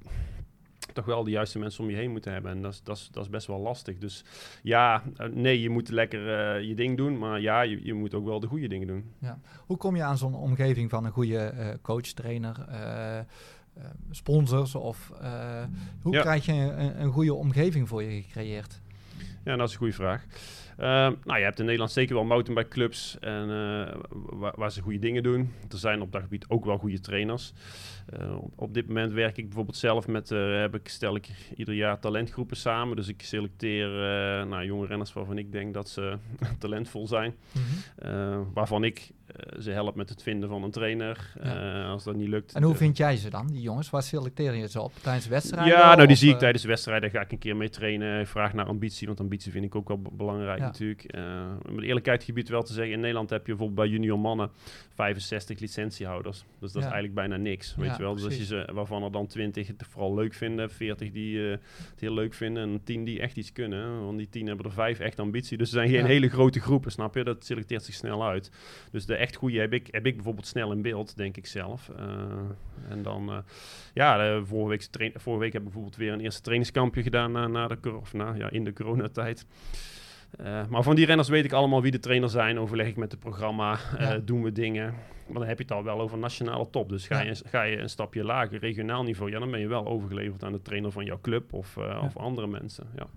[0.94, 2.52] toch wel de juiste mensen om je heen moeten hebben.
[2.52, 3.98] En dat is, dat is, dat is best wel lastig.
[3.98, 4.24] Dus
[4.64, 7.18] ja, eh, nee, je moet lekker eh, je ding doen.
[7.18, 9.12] Maar ja, je, je moet ook wel de goede dingen doen.
[9.66, 13.20] Hoe kom je aan zo'n omgeving van een goede coach, trainer, eh,
[14.12, 14.76] sponsors?
[14.76, 15.12] Of
[16.02, 16.22] hoe Ja.
[16.22, 18.82] krijg je een, een goede omgeving voor je gecreëerd?
[19.44, 20.26] Ja, dat is een goede vraag.
[20.80, 24.82] Ehm, nou, je hebt in Nederland zeker wel mountainbike clubs en, eh, waar, waar ze
[24.82, 25.54] goede dingen doen.
[25.70, 27.54] Er zijn op dat gebied ook wel goede trainers.
[28.06, 31.30] Eh, op, op dit moment werk ik bijvoorbeeld zelf met, eh, heb ik, stel ik
[31.56, 32.96] ieder jaar talentgroepen samen.
[32.96, 36.18] Dus ik selecteer eh, nou, jonge renners waarvan ik denk dat ze
[36.60, 37.36] talentvol zijn.
[37.96, 39.19] Eh, waarvan ik eh,
[39.60, 41.32] ze help met het vinden van een trainer.
[41.44, 41.84] Ja.
[41.84, 42.54] Eh, als dat niet lukt.
[42.54, 43.90] En hoe eh, vind jij ze dan, die jongens?
[43.90, 44.92] Waar selecteer je ze op?
[45.02, 45.74] Tijdens wedstrijden?
[45.78, 47.10] ja, nou die zie ik eh, tijdens wedstrijden.
[47.10, 48.20] Ga ik een keer mee trainen.
[48.20, 50.66] Ik Vraag naar ambitie, want ambitie vind ik ook wel belangrijk Ja.
[50.66, 51.04] natuurlijk.
[51.04, 54.50] Eh met eerlijkheidsgebied wel te zeggen, in Nederland heb je bijvoorbeeld bij junior mannen
[54.94, 56.38] 65 licentiehouders.
[56.60, 56.88] Dus dat Ja.
[56.88, 58.14] is eigenlijk bijna niks, weet je wel.
[58.14, 61.58] Dus als je ze, waarvan er dan 20 het vooral leuk vinden, 40 die eh,
[61.90, 64.06] het heel leuk vinden en 10 die echt iets kunnen.
[64.06, 65.58] Want die 10 hebben er 5 echt ambitie.
[65.58, 67.24] Dus er zijn geen hele grote groepen, snap je?
[67.24, 68.52] Dat selecteert zich snel uit.
[68.92, 71.90] Dus de echt goede heb ik, heb ik bijvoorbeeld snel in beeld, denk ik zelf.
[71.98, 72.06] Eh,
[72.90, 73.38] en dan, eh,
[73.94, 77.32] ja, de vorige, week, train- vorige week heb ik bijvoorbeeld weer een eerste trainingskampje gedaan
[77.32, 79.46] na, na de, of na, ja, in de coronatijd.
[80.38, 82.60] Eh, maar van die renners weet ik allemaal wie de trainer zijn.
[82.60, 84.18] Overleg ik met het programma, Ja.
[84.18, 84.94] doen we dingen.
[85.28, 86.90] Maar dan heb je het al wel over nationale top.
[86.90, 87.26] Dus ga, Ja.
[87.30, 90.52] je, ga je een stapje lager, regionaal niveau, ja, dan ben je wel overgeleverd aan
[90.52, 92.88] de trainer van jouw club of, of andere mensen.
[92.96, 93.08] Ja.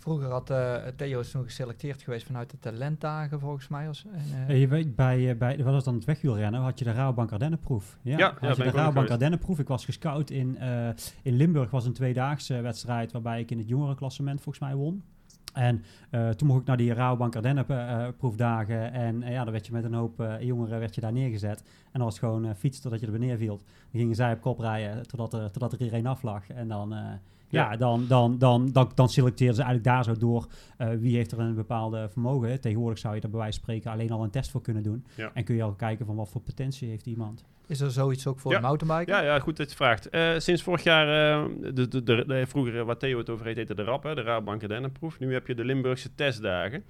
[0.00, 3.88] Vroeger had eh, Theo is toen geselecteerd geweest vanuit de talentdagen, volgens mij.
[3.88, 6.84] Als, en, eh, je weet, bij, eh, bij wat was dan het wegwielrennen, had je
[6.84, 7.98] de Rabobank Ardennenproef.
[8.02, 9.10] Ja, Ja, had je de Rabobank.
[9.10, 9.58] Ardennenproef.
[9.58, 10.88] Ik was gescout in, eh,
[11.22, 15.02] in Limburg, was een tweedaagse wedstrijd waarbij ik in het jongerenklassement volgens mij won.
[15.52, 19.84] En eh, toen mocht ik naar die Rabobank Ardennenproefdagen en ja, dan werd je met
[19.84, 21.60] een hoop jongeren werd je daar neergezet.
[21.60, 23.56] En dan was het gewoon fietsen totdat je er beneden viel.
[23.56, 26.50] Dan gingen zij op kop rijden totdat er, totdat er iedereen aflag.
[26.50, 26.94] En dan...
[27.50, 27.76] ja, Ja.
[27.76, 31.38] dan, dan, dan, dan, dan selecteerden ze eigenlijk daar zo door eh, wie heeft er
[31.38, 32.60] een bepaalde vermogen.
[32.60, 35.04] Tegenwoordig zou je daar bij wijze van spreken alleen al een test voor kunnen doen.
[35.14, 35.30] Ja.
[35.34, 37.44] En kun je al kijken van wat voor potentie heeft iemand.
[37.66, 38.60] Is er zoiets ook voor Ja.
[38.60, 39.14] de mountainbiker?
[39.14, 40.08] Ja, ja, goed dat je het vraagt.
[40.08, 41.06] Eh, sinds vorig jaar,
[41.42, 44.14] eh, de, de, de, de- vroeger waar Theo het over heet, heette de RAP, hè,
[44.14, 45.18] de Rabobank Ardennenproef.
[45.18, 46.84] Nu heb je de Limburgse testdagen.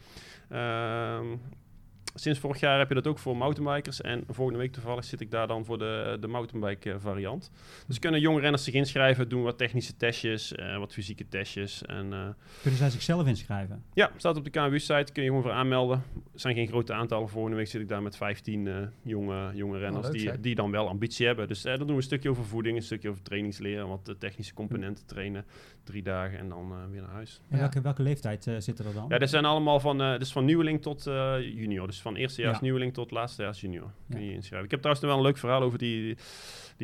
[2.14, 4.00] Sinds vorig jaar heb je dat ook voor mountainbikers.
[4.00, 7.50] En volgende week toevallig zit ik daar dan voor de, de mountainbike eh, variant.
[7.86, 11.82] Dus kunnen jonge renners zich inschrijven, doen wat technische testjes, eh, wat fysieke testjes.
[11.86, 12.28] En eh,
[12.60, 13.82] Kunnen zij zichzelf inschrijven?
[13.94, 16.02] ja, staat op de KNWU-site, kun je gewoon voor aanmelden.
[16.34, 17.28] Er zijn geen grote aantallen.
[17.28, 20.70] Volgende week zit ik daar met 15 eh, jonge, jonge renners leuk, die, die dan
[20.70, 21.48] wel ambitie hebben.
[21.48, 24.18] Dus eh, dan doen we een stukje over voeding, een stukje over trainingsleren, wat de
[24.18, 25.44] technische componenten trainen.
[25.84, 27.40] Drie dagen en dan eh, weer naar huis.
[27.48, 27.62] En Ja.
[27.62, 29.06] welke, welke leeftijd zitten er dan?
[29.08, 31.86] Ja, dat zijn allemaal van, eh dus van nieuweling tot eh, junior.
[31.86, 32.62] Dus van eerstejaars Ja.
[32.62, 33.90] nieuweling tot laatstejaars junior.
[34.10, 34.64] Kun je je inschrijven.
[34.64, 36.16] Ik heb trouwens nog wel een leuk verhaal over die, die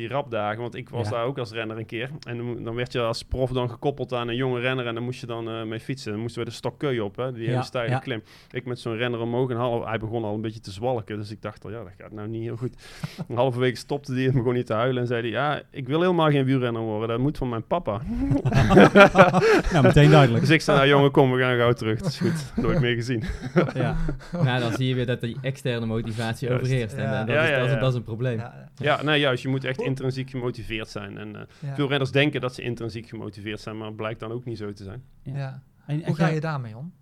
[0.05, 0.61] rapdagen.
[0.61, 1.11] Want ik was Ja.
[1.15, 2.09] daar ook als renner een keer.
[2.27, 4.85] En dan, dan werd je als prof dan gekoppeld aan een jonge renner.
[4.87, 6.11] En dan moest je dan eh, mee fietsen.
[6.11, 7.99] Dan moesten we de stokkeu op, hè, die hele Ja, steile ja.
[7.99, 8.21] klim.
[8.51, 9.49] Ik met zo'n renner omhoog.
[9.49, 11.17] En half, hij begon al een beetje te zwalken.
[11.17, 12.73] Dus ik dacht al, ja, dat gaat nou niet heel goed.
[13.29, 15.01] Een halve week stopte hij en begon niet te huilen.
[15.01, 17.07] En zei hij, ja, ik wil helemaal geen wielrenner worden.
[17.07, 18.01] Dat moet van mijn papa.
[19.71, 20.39] nou, meteen duidelijk.
[20.41, 21.97] Dus ik zei, nou jongen, kom, we gaan gauw terug.
[21.97, 22.51] Het is goed.
[22.55, 23.23] Nooit meer gezien.
[23.73, 23.95] ja.
[24.43, 26.95] nou, dan zie je weer dat die externe motivatie overheerst.
[26.95, 27.11] En, Ja.
[27.21, 27.79] eh, dat, Ja, is, ja, dat, is, ja.
[27.79, 28.37] dat is een probleem.
[28.37, 29.43] Ja, Ja, nee, juist.
[29.43, 31.17] Je moet echt intrinsiek gemotiveerd zijn.
[31.17, 34.45] En eh, ja, veel renners denken dat ze intrinsiek gemotiveerd zijn, maar blijkt dan ook
[34.45, 35.03] niet zo te zijn.
[35.23, 35.63] ja.
[35.85, 36.93] En, en Hoe ga je daarmee om?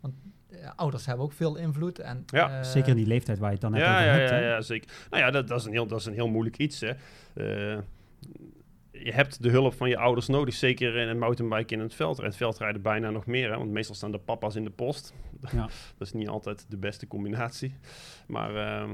[0.00, 0.14] Want
[0.50, 1.98] eh, ouders hebben ook veel invloed.
[1.98, 2.58] En, Ja.
[2.58, 4.30] eh, Zeker in die leeftijd waar je het dan net Ja, over ja, hebt.
[4.30, 4.90] ja, ja, zeker.
[5.10, 6.80] Nou ja, dat, dat, is een heel, dat is een heel moeilijk iets.
[6.80, 6.88] Hè.
[7.34, 7.78] Eh,
[8.90, 12.18] je hebt de hulp van je ouders nodig, zeker in een mountainbike in het veld.
[12.18, 15.14] In het veldrijden bijna nog meer, hè, want meestal staan de papa's in de post.
[15.52, 15.68] Ja.
[15.98, 17.74] dat is niet altijd de beste combinatie.
[18.26, 18.90] Maar ehm,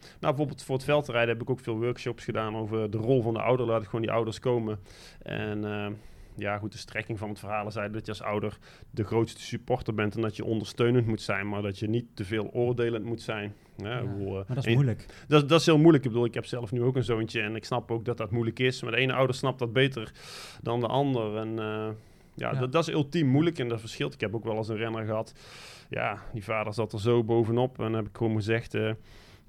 [0.00, 3.34] nou, bijvoorbeeld voor het veldrijden heb ik ook veel workshops gedaan over de rol van
[3.34, 3.66] de ouder.
[3.66, 4.78] Laat ik gewoon die ouders komen.
[5.22, 5.92] En ehm,
[6.34, 8.58] ja, goed, de strekking van het verhaal is eigenlijk dat je als ouder
[8.90, 12.24] de grootste supporter bent en dat je ondersteunend moet zijn, maar dat je niet te
[12.24, 13.54] veel oordelend moet zijn.
[13.76, 15.06] Ja, bedoel, eh, Maar dat is en- moeilijk.
[15.28, 16.04] dat, dat is heel moeilijk.
[16.04, 18.30] Ik bedoel, ik heb zelf nu ook een zoontje en ik snap ook dat dat
[18.30, 18.82] moeilijk is.
[18.82, 20.12] Maar de ene ouder snapt dat beter
[20.62, 21.36] dan de ander.
[21.36, 21.88] En eh,
[22.34, 22.58] ja, Ja.
[22.60, 24.14] Dat, dat is ultiem moeilijk en dat verschilt.
[24.14, 25.34] Ik heb ook wel eens een renner gehad.
[25.90, 27.76] Ja, die vader zat er zo bovenop.
[27.78, 28.74] En dan heb ik gewoon gezegd...
[28.74, 28.90] eh,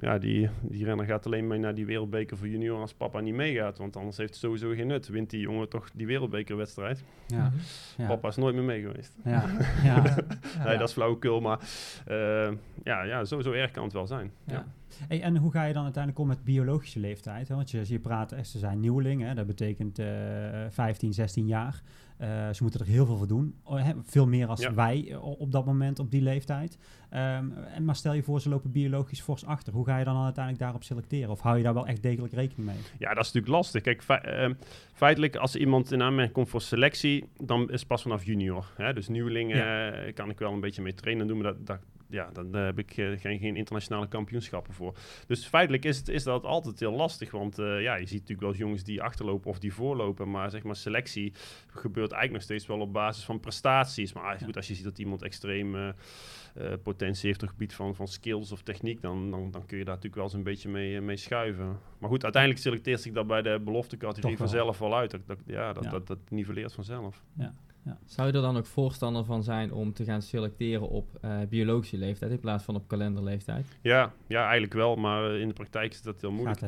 [0.01, 3.33] ja, die, die renner gaat alleen mee naar die wereldbeker voor junior als papa niet
[3.33, 3.77] meegaat.
[3.77, 5.07] Want anders heeft het sowieso geen nut.
[5.07, 7.03] Wint die jongen toch die wereldbekerwedstrijd.
[7.27, 7.43] Ja.
[7.45, 7.57] Mhm.
[7.97, 8.07] Ja.
[8.07, 9.15] Papa is nooit meer mee geweest.
[9.23, 9.43] Ja.
[9.83, 10.03] Ja.
[10.03, 10.15] Ja,
[10.57, 10.63] ja.
[10.63, 11.59] Nee, dat is flauwekul, maar
[12.05, 12.51] eh,
[12.83, 14.31] ja, ja zo, zo erg kan het wel zijn.
[14.45, 14.53] Ja.
[14.53, 14.65] Ja.
[15.07, 17.47] Hey, en hoe ga je dan uiteindelijk om met biologische leeftijd?
[17.47, 17.55] Hè?
[17.55, 19.33] Want je, je praat, echt, ze zijn nieuwelingen, hè?
[19.33, 20.05] dat betekent eh
[20.69, 21.81] 15, 16 jaar.
[22.21, 23.55] Eh, ze moeten er heel veel voor doen.
[23.63, 24.73] Oh, Veel meer als Ja.
[24.73, 26.77] wij eh, op dat moment, op die leeftijd.
[27.09, 29.73] Ehm, en maar stel je voor, ze lopen biologisch fors achter.
[29.73, 31.29] Hoe ga je dan uiteindelijk daarop selecteren?
[31.29, 32.77] Of hou je daar wel echt degelijk rekening mee?
[32.99, 33.81] Ja, dat is natuurlijk lastig.
[33.81, 34.53] Kijk, fe- ehm,
[34.93, 38.71] feitelijk als iemand in aanmerking komt voor selectie, dan is het pas vanaf junior.
[38.77, 38.93] Hè?
[38.93, 41.27] Dus nieuwelingen eh, kan ik wel een beetje mee trainen.
[41.27, 41.79] Doen we dat, dat,
[42.11, 44.97] ja, dan eh, heb ik eh, geen, geen internationale kampioenschappen voor.
[45.27, 47.31] Dus feitelijk is, het, is dat altijd heel lastig.
[47.31, 50.31] Want eh, ja, je ziet natuurlijk wel eens jongens die achterlopen of die voorlopen.
[50.31, 51.33] Maar zeg maar, selectie
[51.67, 54.13] gebeurt eigenlijk nog steeds wel op basis van prestaties.
[54.13, 55.93] Maar goed, als je ziet dat iemand extreem
[56.83, 59.83] potentie heeft op het gebied van, van skills of techniek, dan, dan, dan kun je
[59.83, 61.79] daar natuurlijk wel eens een beetje mee, mee schuiven.
[61.97, 65.11] Maar goed, uiteindelijk selecteert zich dat bij de beloftecategorie vanzelf wel uit.
[65.11, 65.89] Dat, dat, ja, dat, Ja.
[65.89, 67.23] Dat, dat niveleert vanzelf.
[68.05, 71.97] Zou je er dan ook voorstander van zijn om te gaan selecteren op eh, biologische
[71.97, 73.77] leeftijd in plaats van op kalenderleeftijd?
[73.81, 76.61] Ja, ja, eigenlijk wel, maar eh, in de praktijk is dat heel moeilijk.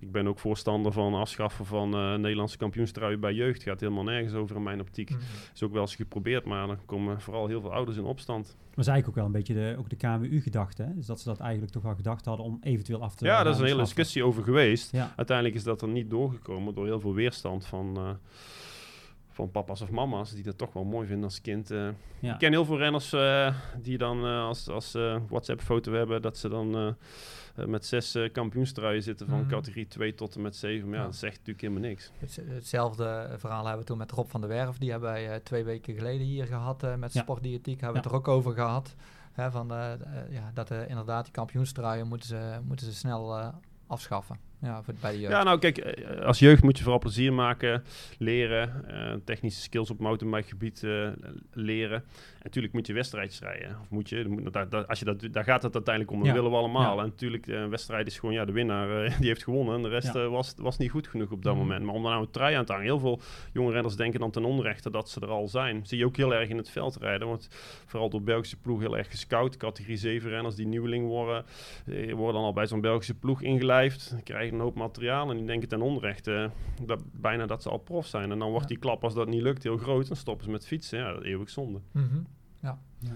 [0.00, 3.62] Ik ben ook voorstander van afschaffen van eh Nederlandse kampioenstruien bij jeugd.
[3.62, 5.10] Gaat helemaal nergens over in mijn optiek.
[5.10, 5.20] Mhm.
[5.54, 8.56] Is ook wel eens geprobeerd, maar dan komen vooral heel veel ouders in opstand.
[8.74, 10.82] Maar is eigenlijk ook wel een beetje de, ook de KMU-gedachte.
[10.82, 10.94] hè?
[10.94, 13.52] Dus dat ze dat eigenlijk toch wel gedacht hadden om eventueel af te Ja, daar
[13.52, 14.92] is een hele discussie over geweest.
[14.92, 18.10] Ja, Uiteindelijk is dat er niet doorgekomen door heel veel weerstand van, eh,
[19.36, 21.70] van papa's of mama's, die dat toch wel mooi vinden als kind.
[21.70, 21.88] eh.
[22.18, 22.32] ja.
[22.32, 26.38] Ik ken heel veel renners eh, die dan eh, als, als eh, WhatsApp-foto hebben, dat
[26.38, 26.96] ze dan
[27.66, 29.48] met zes eh kampioenstruien zitten van Mhm.
[29.48, 30.84] categorie 2 tot en met 7.
[30.88, 31.06] Maar ja, Ja.
[31.08, 32.10] dat zegt natuurlijk helemaal niks.
[32.18, 34.78] Het- Hetzelfde verhaal hebben we toen met Rob van der Werf.
[34.78, 37.20] Die hebben wij eh, twee weken geleden hier gehad eh, met Ja.
[37.22, 37.80] sportdiëtiek.
[37.80, 38.14] Hebben we Ja.
[38.16, 38.94] het er ook over gehad.
[39.32, 39.66] Hè, van,
[40.30, 43.48] ja, dat eh, inderdaad die kampioenstruien moeten ze, moeten ze snel eh,
[43.86, 44.38] afschaffen.
[44.66, 45.28] Ja, voor.
[45.30, 47.84] Ja, nou kijk, eh, als jeugd moet je vooral plezier maken,
[48.18, 51.08] leren, eh, technische skills op mountainbikegebied eh
[51.52, 52.04] leren.
[52.46, 53.76] Natuurlijk moet je wedstrijdjes rijden.
[53.80, 56.26] Of moet je, moet, daar, daar- als je dat, daar gaat het uiteindelijk om, dat
[56.28, 56.34] Ja.
[56.34, 56.96] willen we allemaal.
[56.96, 57.02] Ja.
[57.02, 59.74] En natuurlijk, eh, een wedstrijd is gewoon, ja, de winnaar eh, die heeft gewonnen.
[59.74, 60.20] En de rest Ja.
[60.22, 61.62] eh, was, was niet goed genoeg op dat Mhm.
[61.62, 61.84] moment.
[61.84, 63.20] Maar om daar nou een trui aan te hangen, heel veel
[63.52, 65.86] jonge renners denken dan ten onrechte dat ze er al zijn.
[65.86, 67.48] Zie je ook heel erg in het veld rijden, want
[67.86, 69.56] vooral door Belgische ploeg heel erg gescout.
[69.56, 71.44] Categorie 7 renners die nieuweling worden,
[71.86, 75.68] worden dan al bij zo'n Belgische ploeg ingelijfd, krijgen een hoop materiaal en die denken
[75.68, 76.50] ten onrechte
[76.84, 78.30] dat, bijna dat ze al prof zijn.
[78.30, 80.06] En dan wordt die klap, als dat niet lukt, heel groot.
[80.08, 80.98] Dan stoppen ze met fietsen.
[80.98, 81.80] Ja, dat is eeuwig zonde.
[81.92, 82.00] Ja.
[82.98, 83.10] Ja.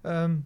[0.00, 0.36] Ehm,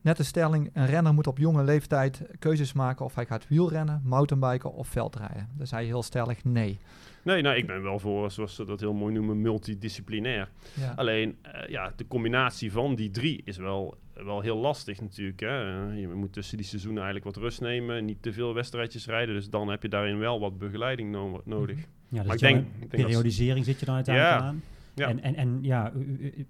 [0.00, 4.00] net de stelling, een renner moet op jonge leeftijd keuzes maken of hij gaat wielrennen,
[4.04, 5.48] mountainbiken of veldrijden.
[5.56, 6.78] Daar zei je heel stellig nee.
[7.22, 10.48] Nee, nou, ik ben wel voor, zoals ze dat heel mooi noemen, multidisciplinair.
[10.74, 10.92] Ja.
[10.96, 15.40] Alleen, eh, ja, de combinatie van die drie is wel, wel heel lastig natuurlijk.
[15.40, 15.88] Hè.
[15.90, 19.34] Eh, Je moet tussen die seizoenen eigenlijk wat rust nemen, niet te veel wedstrijdjes rijden.
[19.34, 21.76] Dus dan heb je daarin wel wat begeleiding no- nodig.
[21.76, 21.84] Mhm.
[22.08, 24.46] Ja, dus Maar ik denk- dat- periodisering zit je dan uiteindelijk Ja.
[24.46, 24.62] aan.
[24.96, 25.08] Ja.
[25.08, 25.92] En, en, en ja,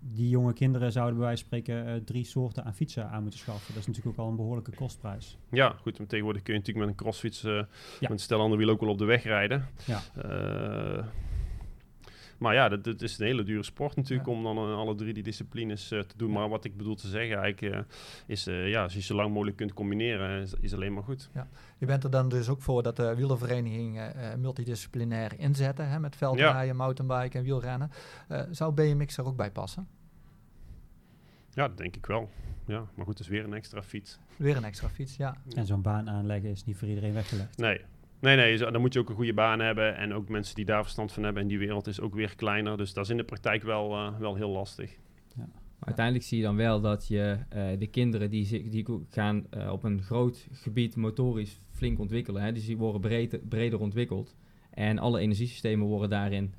[0.00, 3.38] die jonge kinderen zouden bij wijze van spreken eh, drie soorten aan fietsen aan moeten
[3.40, 3.72] schaffen.
[3.74, 5.38] Dat is natuurlijk ook al een behoorlijke kostprijs.
[5.50, 5.98] Ja, goed.
[5.98, 7.66] maar Tegenwoordig kun je natuurlijk met een crossfiets Ja.
[8.00, 9.66] met een stel andere wiel ook wel op de weg rijden.
[9.84, 10.00] Ja.
[10.22, 11.04] Eh,
[12.38, 14.34] maar ja, dat, dat is een hele dure sport natuurlijk Ja.
[14.34, 16.28] om dan alle drie die disciplines eh, te doen.
[16.32, 16.38] Ja.
[16.38, 17.80] Maar wat ik bedoel te zeggen eigenlijk eh,
[18.26, 21.30] is, eh, ja, als je zo lang mogelijk kunt combineren, is, is alleen maar goed.
[21.78, 26.16] Je bent er dan dus ook voor dat de wielerverenigingen eh, multidisciplinair inzetten, hè, met
[26.16, 27.90] veldrijden, mountainbiken en wielrennen.
[28.28, 29.88] Eh, zou BMX er ook bij passen?
[31.50, 32.30] Ja, dat denk ik wel.
[32.66, 34.18] Ja, maar goed, het is weer een extra fiets.
[34.36, 35.36] Weer een extra fiets, ja.
[35.54, 37.56] En zo'n baan aanleggen is niet voor iedereen weggelegd.
[37.58, 37.80] Nee.
[38.20, 39.96] Nee, nee, dan moet je ook een goede baan hebben.
[39.96, 41.42] En ook mensen die daar verstand van hebben.
[41.42, 42.76] En die wereld is ook weer kleiner.
[42.76, 44.96] Dus dat is in de praktijk wel, eh, wel heel lastig.
[45.36, 45.48] Maar
[45.80, 49.84] uiteindelijk zie je dan wel dat je eh, de kinderen die, die gaan eh, op
[49.84, 52.42] een groot gebied motorisch flink ontwikkelen.
[52.42, 54.36] Hè, dus die worden breed, breder ontwikkeld.
[54.70, 56.54] En alle energiesystemen worden daarin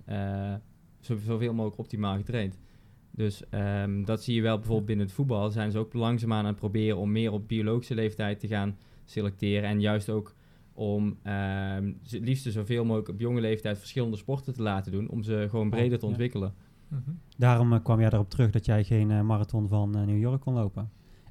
[0.99, 2.59] zo- zoveel mogelijk optimaal getraind.
[3.11, 5.49] Dus ehm, dat zie je wel bijvoorbeeld binnen het voetbal.
[5.51, 9.69] Zijn ze ook langzaamaan aan het proberen om meer op biologische leeftijd te gaan selecteren.
[9.69, 10.35] En juist ook
[10.77, 15.09] om ehm, ze het liefst zoveel mogelijk op jonge leeftijd verschillende sporten te laten doen.
[15.09, 16.11] Om ze gewoon breder te Ja.
[16.11, 16.53] ontwikkelen.
[16.87, 17.01] Mhm.
[17.37, 20.41] Daarom eh, kwam jij erop terug dat jij geen eh, marathon van eh, New York
[20.41, 20.89] kon lopen.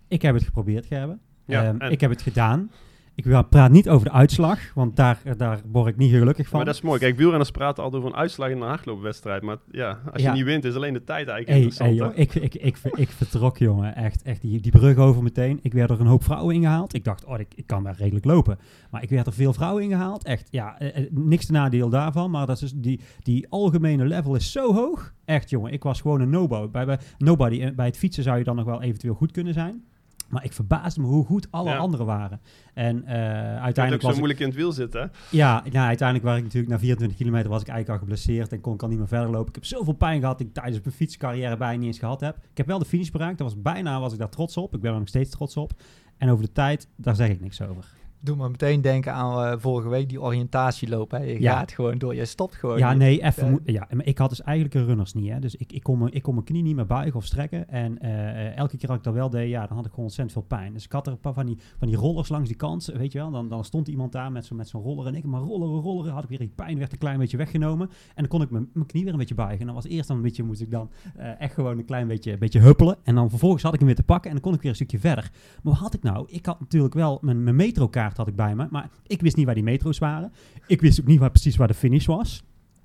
[0.09, 1.21] Ik heb het geprobeerd, Gerben.
[1.47, 2.71] Ja, Ehm, en- ik heb het gedaan.
[3.17, 6.57] Ik praat niet over de uitslag, want daar, eh, daar word ik niet gelukkig van.
[6.57, 6.99] Maar dat is mooi.
[6.99, 9.43] Kijk, wielrenners praten altijd over een uitslag in een hardloopwedstrijd.
[9.43, 10.29] Maar ja, als Ja.
[10.31, 11.99] je niet wint, is alleen de tijd eigenlijk Hey, hey, interessant.
[11.99, 12.41] joh, hè?
[12.43, 13.95] ik, ik, ik, ik, vertrok, jongen.
[13.95, 15.59] Echt, echt die, die brug over meteen.
[15.63, 16.95] Ik werd er een hoop vrouwen ingehaald.
[16.95, 18.59] Ik dacht, oh, ik, ik kan wel redelijk lopen.
[18.91, 20.25] Maar ik werd er veel vrouwen ingehaald.
[20.25, 22.31] Echt, ja, eh, eh, niks te nadeel daarvan.
[22.31, 25.13] Maar dat is die, die algemene level is zo hoog.
[25.25, 25.73] Echt, jongen.
[25.73, 26.71] Ik was gewoon een nobody.
[26.71, 27.61] Bij, bij, nobody.
[27.63, 29.85] En bij het fietsen zou je dan nog wel eventueel goed kunnen zijn.
[30.29, 31.77] Maar ik verbaasde me hoe goed alle Ja.
[31.77, 32.41] anderen waren.
[32.75, 35.11] En eh, Je kunt ook uiteindelijk zo was ik, moeilijk in het wiel zitten.
[35.31, 38.61] ja, ja, uiteindelijk was ik natuurlijk na 24 kilometer was ik eigenlijk al geblesseerd en
[38.61, 39.49] kon ik al niet meer verder lopen.
[39.49, 42.37] Ik heb zoveel pijn gehad die ik tijdens mijn fietscarrière bijna niet eens gehad heb.
[42.51, 43.39] Ik heb wel de finish bereikt.
[43.39, 44.75] Dat was bijna was ik daar trots op.
[44.75, 45.73] Ik ben er nog steeds trots op.
[46.19, 47.85] En over de tijd, daar zeg ik niks over.
[48.21, 51.11] Doe me meteen denken aan eh, vorige week die oriëntatieloop.
[51.11, 51.19] Hè.
[51.19, 51.59] Je Ja.
[51.59, 52.79] gaat gewoon door, je stopt gewoon.
[52.79, 53.61] Ja, nee, even.
[53.65, 53.87] Ja.
[53.91, 55.31] maar ik had dus eigenlijk een runners niet.
[55.31, 55.39] Hè.
[55.39, 57.69] Dus ik, ik, kon mijn, ik kon mijn knie niet meer buigen of strekken.
[57.69, 60.05] En eh, eh, elke keer dat ik dat wel deed, ja, dan had ik gewoon
[60.05, 60.73] ontzettend veel pijn.
[60.73, 63.13] Dus ik had er een paar van die, van die rollers langs die kant, weet
[63.13, 63.31] je wel.
[63.31, 65.07] Dan, dan stond iemand daar met zo'n met zo'n roller.
[65.07, 66.13] En ik, maar rolleren, rolleren.
[66.13, 67.89] Had ik weer die pijn, werd een klein beetje weggenomen.
[67.89, 69.61] En dan kon ik mijn, mijn knie weer een beetje buigen.
[69.61, 70.91] En dan was eerst dan een beetje, moest ik dan
[71.39, 72.97] echt gewoon een klein beetje, een beetje huppelen.
[73.03, 74.31] En dan vervolgens had ik hem weer te pakken.
[74.31, 75.31] En dan kon ik weer een stukje verder.
[75.63, 76.27] Maar wat had ik nou?
[76.29, 78.67] Ik had natuurlijk wel mijn, mijn metrokaart had ik bij me.
[78.71, 80.33] Maar ik wist niet waar die metro's waren.
[80.67, 82.43] Ik wist ook niet waar, precies waar de finish was.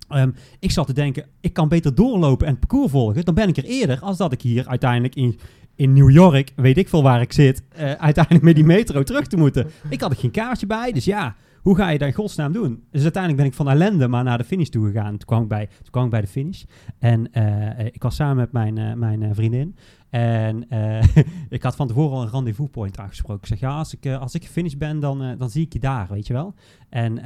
[0.08, 3.24] Ehm, ik zat te denken, ik kan beter doorlopen en het parcours volgen.
[3.24, 5.38] Dan ben ik er eerder als dat ik hier uiteindelijk in,
[5.74, 9.26] in New York, weet ik veel waar ik zit, eh, uiteindelijk met die metro terug
[9.26, 9.70] te moeten.
[9.88, 12.84] Ik had er geen kaartje bij, dus ja, hoe ga je dat in godsnaam doen?
[12.90, 15.10] Dus uiteindelijk ben ik van ellende maar naar de finish toe gegaan.
[15.10, 16.62] Toen kwam ik bij, toen kwam ik bij de finish.
[16.98, 19.76] En eh, ik was samen met mijn, eh, mijn vriendin.
[20.12, 21.16] En eh,
[21.48, 23.42] ik had van tevoren al een rendezvous point aangesproken.
[23.42, 25.72] Ik zeg, ja, als ik, eh, als ik gefinished ben, dan, eh, dan zie ik
[25.72, 26.54] je daar, weet je wel.
[26.88, 27.20] En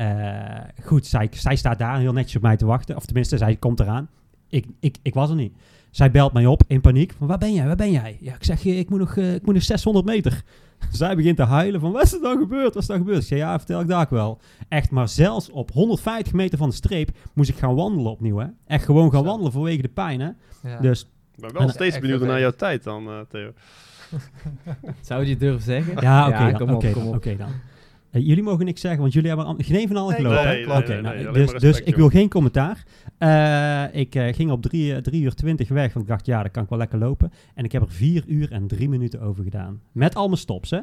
[0.85, 2.97] goed, zij, zij staat daar heel netjes op mij te wachten.
[2.97, 4.09] Of tenminste, zij komt eraan.
[4.49, 5.57] Ik, ik, ik was er niet.
[5.91, 7.15] Zij belt mij op in paniek.
[7.19, 7.67] Van, waar ben jij?
[7.67, 8.17] Waar ben jij?
[8.21, 10.43] Ja, ik zeg, ik moet nog, ik moet nog 600 meter.
[10.91, 12.75] Zij begint te huilen van, wat is er dan gebeurd?
[12.75, 13.23] Wat is er dan gebeurd?
[13.23, 14.39] Ik zeg, ja, vertel ik daar ook wel.
[14.69, 18.47] Echt, maar zelfs op 150 meter van de streep moest ik gaan wandelen opnieuw, hè.
[18.67, 19.27] Echt gewoon gaan Zo.
[19.27, 20.31] wandelen vanwege de pijn, hè.
[20.63, 20.81] Ja.
[20.81, 21.07] Dus
[21.37, 23.53] Ik ben wel En- steeds echt benieuwd naar jouw tijd dan, eh, Theo.
[25.01, 26.01] Zou je het durven zeggen?
[26.03, 27.15] Ja, oké kom kom dan, op.
[27.15, 27.49] oké dan.
[28.11, 30.45] Eh, jullie mogen niks zeggen, want jullie hebben al- geen een van allen gelopen.
[30.45, 30.67] nee, hè?
[30.67, 32.85] nee, Oké, nee, nou, nee, dus, maar dus ik wil geen commentaar.
[33.19, 36.63] Eh, ik eh, ging op 3 uur 20 weg, want ik dacht, ja, dan kan
[36.63, 37.33] ik wel lekker lopen.
[37.55, 39.81] En ik heb er 4 uur en 3 minuten over gedaan.
[39.93, 40.79] Met al mijn stops, hè?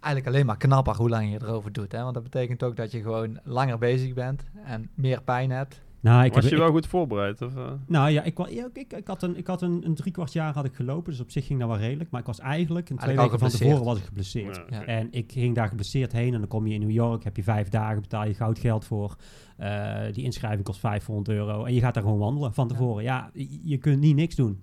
[0.00, 1.92] Eigenlijk alleen maar knapper hoe lang je erover doet.
[1.92, 2.02] Hè?
[2.02, 5.80] Want dat betekent ook dat je gewoon langer bezig bent en meer pijn hebt.
[6.02, 7.42] Nou, ik Was heb, je ik- wel goed voorbereid?
[7.42, 7.72] Of, eh?
[7.86, 10.64] nou ja, ik, ik, ik had, een, ik had een, een drie kwart jaar had
[10.64, 12.10] ik gelopen, dus op zich ging dat wel redelijk.
[12.10, 14.62] Maar ik was eigenlijk, een twee weken van tevoren was ik geblesseerd.
[14.70, 14.84] Ja.
[14.84, 17.42] En ik ging daar geblesseerd heen en dan kom je in New York, heb je
[17.42, 19.16] vijf dagen, betaal je goudgeld voor.
[19.56, 21.64] Eh, die inschrijving kost 500 euro.
[21.64, 23.02] En je gaat daar gewoon wandelen van tevoren.
[23.02, 24.60] Ja, je, je kunt niet niks doen.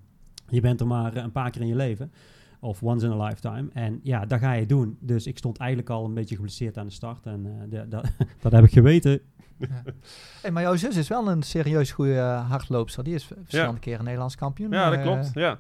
[0.50, 2.12] Je bent er maar eh, een paar keer in je leven.
[2.60, 3.68] Of once in a lifetime.
[3.74, 4.98] En ja, dat ga je doen.
[5.00, 7.26] Dus ik stond eigenlijk al een beetje geblesseerd aan de start.
[7.26, 8.12] En eh, de- dat-
[8.42, 9.22] dat heb ik geweten.
[10.42, 13.04] Hey, maar jouw zus is wel een serieus goede eh, hardloopster.
[13.04, 14.72] Die is verschillende keren Nederlands kampioen.
[14.72, 15.30] Ja, dat eh, klopt.
[15.34, 15.60] Ja.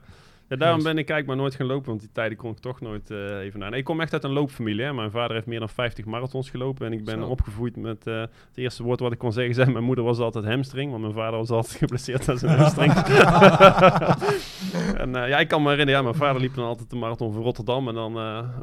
[0.49, 2.81] Ja, daarom ben ik eigenlijk maar nooit gaan lopen, want die tijden kon ik toch
[2.81, 3.73] nooit eh, even naar.
[3.73, 4.83] Ik kom echt uit een loopfamilie.
[4.85, 4.93] Hè.
[4.93, 7.25] Mijn vader heeft meer dan 50 marathons gelopen en ik ben Zo.
[7.27, 9.55] opgevoed met eh, het eerste woord wat ik kon zeggen.
[9.55, 12.93] Zei, mijn moeder was altijd hamstring, want mijn vader was altijd geblesseerd aan zijn hamstring.
[14.97, 17.33] en eh, ja, ik kan me herinneren, ja, mijn vader liep dan altijd de marathon
[17.33, 18.11] van Rotterdam en dan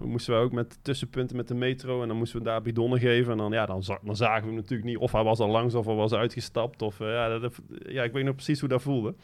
[0.03, 3.33] moesten we ook met tussenpunten met de metro en dan moesten we daar bidonnen geven.
[3.33, 5.49] En dan, ja, dan, za- dan zagen we hem natuurlijk niet of hij was al
[5.49, 6.83] langs of hij was uitgestapt.
[6.83, 7.55] Of, ja, dat-
[7.87, 9.15] ja, ik weet nog precies hoe dat voelde.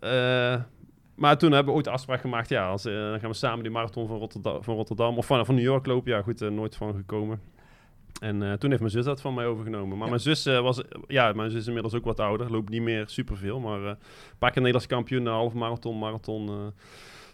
[0.00, 0.54] Eh,
[1.18, 3.62] maar toen hebben we ooit de afspraak gemaakt, ja, als, eh, dan gaan we samen
[3.62, 6.12] die marathon van Rotterdam, van Rotterdam of van, van New York lopen.
[6.12, 7.40] Ja, goed, eh, nooit van gekomen.
[8.20, 9.88] En eh, toen heeft mijn zus dat van mij overgenomen.
[9.96, 10.10] Maar Ja.
[10.10, 13.04] mijn zus eh, was, ja, mijn zus is inmiddels ook wat ouder, loopt niet meer
[13.08, 13.96] superveel, maar eh, een
[14.38, 16.48] paar keer Nederlands kampioen, een half marathon, marathon.
[16.48, 16.54] eh.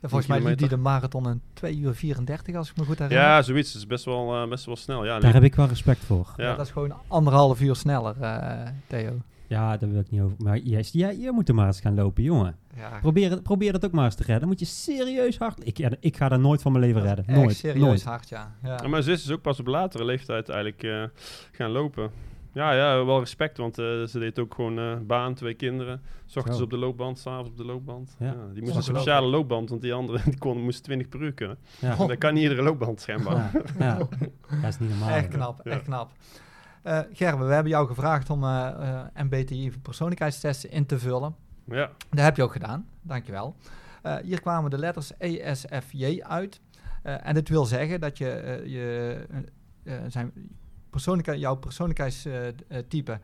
[0.00, 2.98] Ja, volgens mij liep die de marathon in 2 uur 34, als ik me goed
[2.98, 3.26] herinner.
[3.26, 3.72] ja, zoiets.
[3.72, 5.04] Dat is best wel, best wel snel.
[5.04, 6.32] Ja, Daar heb ik wel respect voor.
[6.36, 6.56] Ja, ja.
[6.56, 9.12] dat is gewoon anderhalf uur sneller, eh, Theo.
[9.54, 10.36] Ja, daar wil ik niet over.
[10.38, 12.56] Maar yes, ja, je moet er maar eens gaan lopen, jongen.
[12.76, 14.40] Ja, Probeer, het- probeer dat ook maar eens te redden.
[14.40, 15.66] Dan moet je serieus hard...
[15.66, 17.24] Ik, ja, ik ga dat nooit van mijn leven redden.
[17.28, 17.56] Nooit.
[17.56, 18.04] serieus nooit.
[18.04, 18.54] hard, ja.
[18.62, 18.82] ja.
[18.82, 21.02] En mijn zus is ook pas op latere leeftijd eigenlijk eh,
[21.52, 22.10] gaan lopen.
[22.52, 26.00] Ja, ja, wel respect, want eh, ze deed ook gewoon eh, baan, twee kinderen.
[26.26, 28.16] S ochtends op de loopband, s'avonds op de loopband.
[28.18, 28.26] Ja.
[28.26, 28.34] Ja.
[28.52, 31.56] die moest een speciale loopband, want die andere die kon, moest 20 per uur kunnen.
[31.78, 31.92] Ja.
[31.98, 32.08] Oh.
[32.08, 33.50] Dat kan niet iedere loopband schijnbaar.
[33.78, 33.96] Ja, ja.
[34.62, 35.08] dat is niet normaal.
[35.08, 35.70] Echt knap, Ja.
[35.70, 36.10] echt knap.
[36.84, 41.34] Eh Gerben, we hebben jou gevraagd om eh, eh, MBTI persoonlijkheidstesten in te vullen.
[41.64, 43.56] Ja, Dat heb je ook gedaan, dankjewel.
[44.22, 46.60] Hier kwamen de letters ESFJ uit.
[47.02, 49.26] En dit wil zeggen dat je, je
[50.08, 50.32] zijn
[50.90, 53.20] persoonlijke, jouw persoonlijkheidstype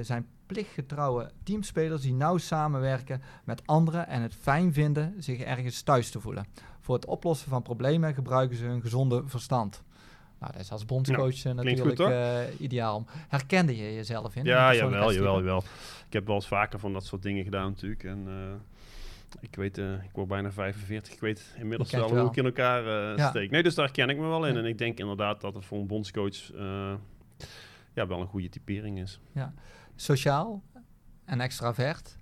[0.00, 6.10] zijn plichtgetrouwe teamspelers die nauw samenwerken met anderen en het fijn vinden zich ergens thuis
[6.10, 6.46] te voelen.
[6.80, 9.82] Voor het oplossen van problemen gebruiken ze hun gezonde verstand.
[10.38, 13.04] Nou, dat is als bondscoach eh, natuurlijk goed, eh, ideaal.
[13.28, 14.44] Herkende je jezelf in?
[14.44, 15.62] ja jawel, jawel, jawel.
[16.06, 18.04] Ik heb wel eens vaker van dat soort dingen gedaan natuurlijk.
[18.04, 21.12] En eh, ik weet, ik word bijna 45.
[21.12, 22.84] Ik weet inmiddels wel hoe ik in elkaar
[23.18, 23.28] Ja.
[23.28, 23.50] steek.
[23.50, 24.52] Nee, dus daar ken ik me wel in.
[24.52, 24.58] Ja.
[24.58, 26.52] En ik denk inderdaad dat het voor een bondscoach
[27.92, 29.20] ja, wel een goede typering is.
[29.94, 30.62] sociaal
[31.24, 32.18] en extravert,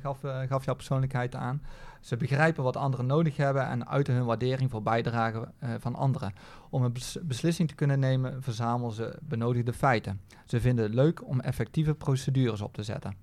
[0.00, 1.62] gaf, gaf jouw persoonlijkheid aan.
[2.00, 6.32] Ze begrijpen wat anderen nodig hebben en uiten hun waardering voor bijdragen eh, van anderen.
[6.70, 10.20] Om een bes- beslissing te kunnen nemen, verzamelen ze benodigde feiten.
[10.46, 13.14] Ze vinden het leuk om effectieve procedures op te zetten.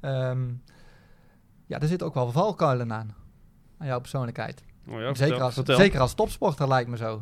[0.00, 0.48] Ehm,
[1.66, 3.14] ja, er zitten ook wel valkuilen aan,
[3.78, 4.64] aan jouw persoonlijkheid.
[4.88, 5.76] Oh ja, zeker, vertel, als, vertel.
[5.76, 7.20] zeker als topsporter lijkt me zo.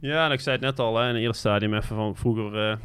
[0.00, 2.70] Ja, en ik zei het net al hè, in het eerste stadium even van vroeger.
[2.70, 2.76] eh,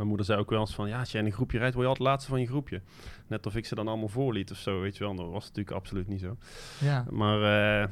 [0.00, 1.86] mijn moeder zei ook wel eens van ja, als jij in een groepje rijdt, word
[1.86, 2.80] je altijd laatste van je groepje.
[3.26, 5.14] Net of ik ze dan allemaal voorliet of zo, weet je wel.
[5.14, 6.36] Dat was natuurlijk absoluut niet zo.
[6.78, 7.04] Ja.
[7.10, 7.42] Maar
[7.82, 7.88] eh,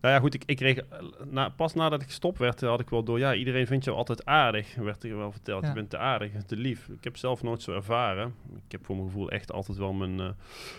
[0.00, 0.84] nou ja, goed, ik, ik kreeg eh,
[1.30, 3.18] na, pas nadat ik gestopt werd, had ik wel door.
[3.18, 5.62] Ja, iedereen vindt jou altijd aardig, werd er wel verteld.
[5.62, 5.68] Ja.
[5.68, 6.88] Je bent te aardig, te lief.
[6.88, 8.34] Ik heb zelf nooit zo ervaren.
[8.66, 10.28] Ik heb voor mijn gevoel echt altijd wel mijn, eh,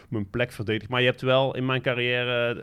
[0.09, 0.89] mijn plek verdedigd.
[0.89, 2.61] Maar je hebt wel in mijn carrière,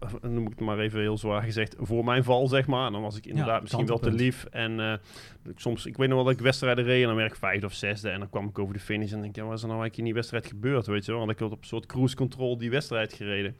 [0.00, 2.90] eh, noem ik het maar even heel zwaar gezegd, voor mijn val zeg maar.
[2.90, 4.44] Dan was ik inderdaad misschien wel te lief.
[4.44, 5.00] En
[5.48, 7.66] ik soms, ik weet nog wel dat ik wedstrijden reed en dan werd ik vijfde
[7.66, 8.10] of zesde.
[8.10, 9.98] En dan kwam ik over de finish en denk ja, wat is er nou eigenlijk
[9.98, 11.20] in die wedstrijd gebeurd, weet je wel?
[11.20, 13.56] Want ik had op een soort cruise control die wedstrijd gereden.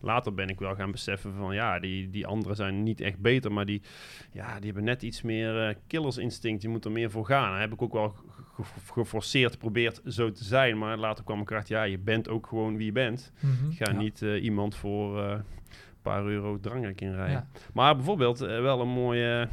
[0.00, 3.52] Later ben ik wel gaan beseffen van, ja, die, die anderen zijn niet echt beter,
[3.52, 3.82] maar die,
[4.32, 6.62] ja, die hebben net iets meer eh, killersinstinct.
[6.62, 7.50] Je moet er meer voor gaan.
[7.50, 10.78] Daar heb ik ook wel ge- ge- geforceerd geprobeerd zo te zijn.
[10.78, 13.32] Maar later kwam ik erachter, ja, je bent ook gewoon wie je bent.
[13.70, 13.98] Ik ga Ja.
[13.98, 15.42] niet eh, iemand voor eh, een
[16.02, 17.34] paar euro drangrijk inrijden.
[17.34, 17.46] Ja.
[17.74, 19.48] Maar bijvoorbeeld wel een mooie...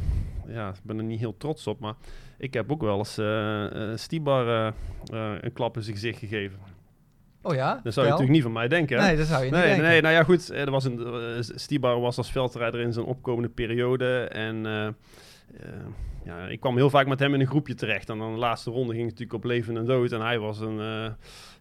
[0.48, 1.94] ja, ik ben er niet heel trots op, maar
[2.38, 4.74] ik heb ook wel eens eh eh, Stibar
[5.42, 6.60] een klap in zijn gezicht gegeven.
[7.42, 7.80] Oh ja?
[7.84, 9.06] Dat zou je natuurlijk niet van mij denken, hè?
[9.06, 9.84] Nee, dat zou je niet Nee, denken.
[9.86, 10.50] nee, nou ja, goed.
[10.50, 14.20] eh, Er was een, eh, Stibar was als veldrijder in zijn opkomende periode.
[14.24, 14.88] En eh,
[16.26, 18.10] ja, ik kwam heel vaak met hem in een groepje terecht.
[18.10, 20.12] En dan de laatste ronde ging het natuurlijk op leven en dood.
[20.12, 20.80] En hij was een,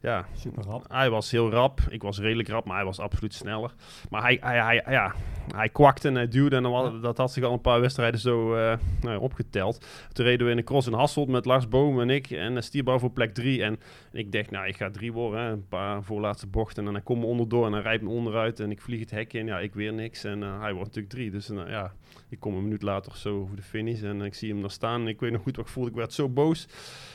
[0.01, 0.84] ja, Super rap.
[0.88, 1.80] hij was heel rap.
[1.88, 3.74] Ik was redelijk rap, maar hij was absoluut sneller.
[4.11, 5.14] Maar hij, hij, hij, ja,
[5.55, 6.57] hij kwakte en hij duwde.
[6.57, 9.86] En dan was, dat had zich al een paar wedstrijden zo eh, nou ja, opgeteld.
[10.12, 12.30] Toen reden we in de cross in Hasselt met Lars Boom en ik.
[12.30, 13.62] En Stierbouw voor plek drie.
[13.62, 13.80] En
[14.12, 15.40] ik dacht, nou, ik ga drie worden.
[15.40, 16.86] Hè, een paar voorlaatste bochten.
[16.86, 18.61] En dan kom me onderdoor en dan rijdt me onderuit.
[18.61, 19.46] En ik vlieg het hek in.
[19.46, 20.24] Ja, ik weer niks.
[20.24, 21.30] En eh, hij wordt natuurlijk drie.
[21.30, 21.92] Dus nou, ja,
[22.28, 24.03] ik kom een minuut later zo over de finish.
[24.03, 25.01] En ik zie hem daar staan.
[25.01, 25.90] En ik weet nog goed wat ik voelde.
[25.90, 26.68] Ik werd zo boos.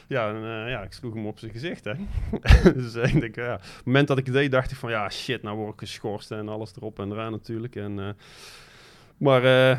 [0.07, 1.83] Ja, en, uh, ja, ik sloeg hem op zijn gezicht.
[1.83, 1.93] Hè.
[2.73, 5.09] dus uh, ik denk, ja, op het moment dat ik deed, dacht ik van ja,
[5.09, 7.75] shit, nou word ik geschorst en alles erop en eraan natuurlijk.
[7.75, 8.09] En, uh,
[9.17, 9.77] maar uh,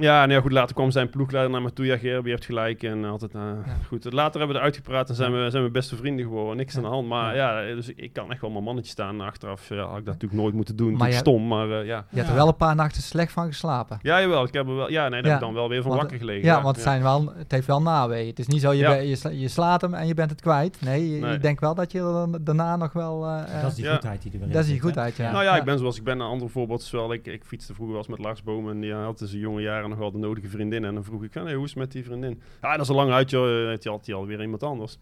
[0.00, 1.86] ja, nou ja, goed, later kwam zijn ploegleider naar me toe.
[1.86, 2.82] Ja, heeft gelijk.
[2.82, 3.76] En altijd, uh, ja.
[3.86, 4.12] goed.
[4.12, 6.56] Later hebben we het uitgepraat en zijn we, zijn we beste vrienden geworden.
[6.56, 6.78] Niks ja.
[6.78, 7.08] aan de hand.
[7.08, 9.20] Maar ja, ja dus ik kan echt wel mijn mannetje staan.
[9.20, 10.96] Achteraf ja, had ik dat natuurlijk nooit moeten doen.
[10.96, 12.06] Maar je, stom, maar uh, ja.
[12.10, 13.98] Je hebt er wel een paar nachten slecht van geslapen.
[14.02, 14.44] Ja, jawel.
[14.44, 16.18] Ik heb er wel, ja, nee, daar heb ik dan wel weer van want, wakker
[16.18, 16.44] gelegen.
[16.44, 18.28] Ja, want het, zijn wel, het heeft wel naweeën.
[18.28, 20.80] Het is niet zo, je, je, je, slaat hem en je bent het kwijt.
[20.80, 21.32] Nee, je, nee.
[21.32, 23.24] je denkt wel dat je er daarna nog wel...
[23.24, 25.32] Uh, dat is die goedheid die er weer Dat is die goedheid, ja.
[25.32, 26.14] Nou ja, ik ben zoals ik ben.
[26.16, 28.80] Een ander voorbeeld is wel, ik, ik fietste vroeger wel eens met Lars Boom en
[28.80, 30.84] die had in zijn jonge jaren nog wel de nodige vriendin.
[30.84, 32.40] En dan vroeg ik, hey, hoe is het met die vriendin?
[32.62, 33.78] Ja, dat is al lang uit, joh.
[33.80, 34.98] Die had hij alweer iemand anders.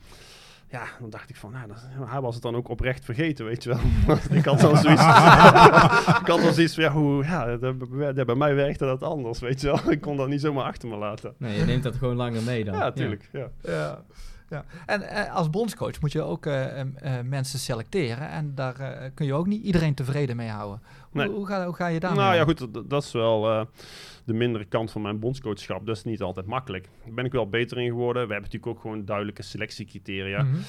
[0.74, 3.62] Ja, dan dacht ik van, nou, dat, hij was het dan ook oprecht vergeten, weet
[3.62, 3.78] je wel.
[4.38, 5.02] ik had dan zoiets,
[6.20, 7.80] ik had dan zoiets van, ja, hoe, ja dat,
[8.16, 9.80] dat, bij mij werkte dat anders, weet je wel.
[9.92, 11.34] ik kon dat niet zomaar achter me laten.
[11.38, 12.74] Nee, je neemt dat gewoon langer mee dan.
[12.74, 13.50] Ja, tuurlijk, ja.
[13.62, 13.72] ja.
[13.72, 14.04] ja.
[14.48, 14.64] Ja.
[14.86, 16.84] En uh, als bondscoach moet je ook uh, uh,
[17.24, 18.28] mensen selecteren.
[18.28, 20.82] En daar eh, kun je ook niet iedereen tevreden mee houden.
[21.14, 21.34] Hoe, nee.
[21.34, 23.64] hoe, ga, hoe ga je daar Nou ja, goed, dat, dat is wel eh,
[24.24, 25.86] de mindere kant van mijn bondscoachschap.
[25.86, 26.88] Dat is niet altijd makkelijk.
[27.04, 28.26] Daar ben ik wel beter in geworden.
[28.26, 30.42] We hebben natuurlijk ook gewoon duidelijke selectiecriteria.
[30.42, 30.48] Mhm.
[30.50, 30.62] Mm -hmm.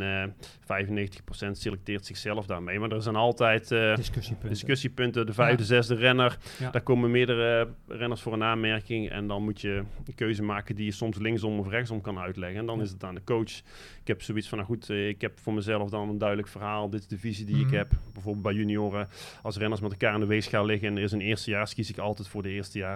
[0.00, 2.78] En 95% selecteert zichzelf daarmee.
[2.78, 4.48] Maar er zijn altijd discussiepunten.
[4.48, 5.26] discussiepunten.
[5.26, 5.68] De vijfde, ja.
[5.68, 6.38] zesde renner.
[6.58, 6.70] Ja.
[6.70, 9.10] Daar komen meerdere renners voor een aanmerking.
[9.10, 12.58] En dan moet je een keuze maken die je soms linksom of rechtsom kan uitleggen.
[12.60, 12.82] En dan Ja.
[12.82, 13.52] is het aan de coach.
[14.00, 16.90] Ik heb zoiets van, nou goed, eh, ik heb voor mezelf dan een duidelijk verhaal.
[16.90, 17.66] Dit is de visie die Mhm.
[17.66, 17.90] ik heb.
[18.12, 19.08] Bijvoorbeeld bij junioren,
[19.42, 21.98] als renners met elkaar in de weegschaal liggen en er is een eerstejaars, kies ik
[21.98, 22.95] altijd voor de eerstejaars.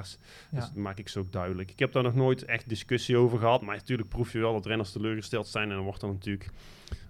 [0.51, 0.59] Ja.
[0.59, 1.71] Dus dat maak ik zo ook duidelijk.
[1.71, 4.67] Ik heb daar nog nooit echt discussie over gehad, maar natuurlijk proef je wel dat
[4.67, 6.51] renners teleurgesteld zijn en dan wordt er natuurlijk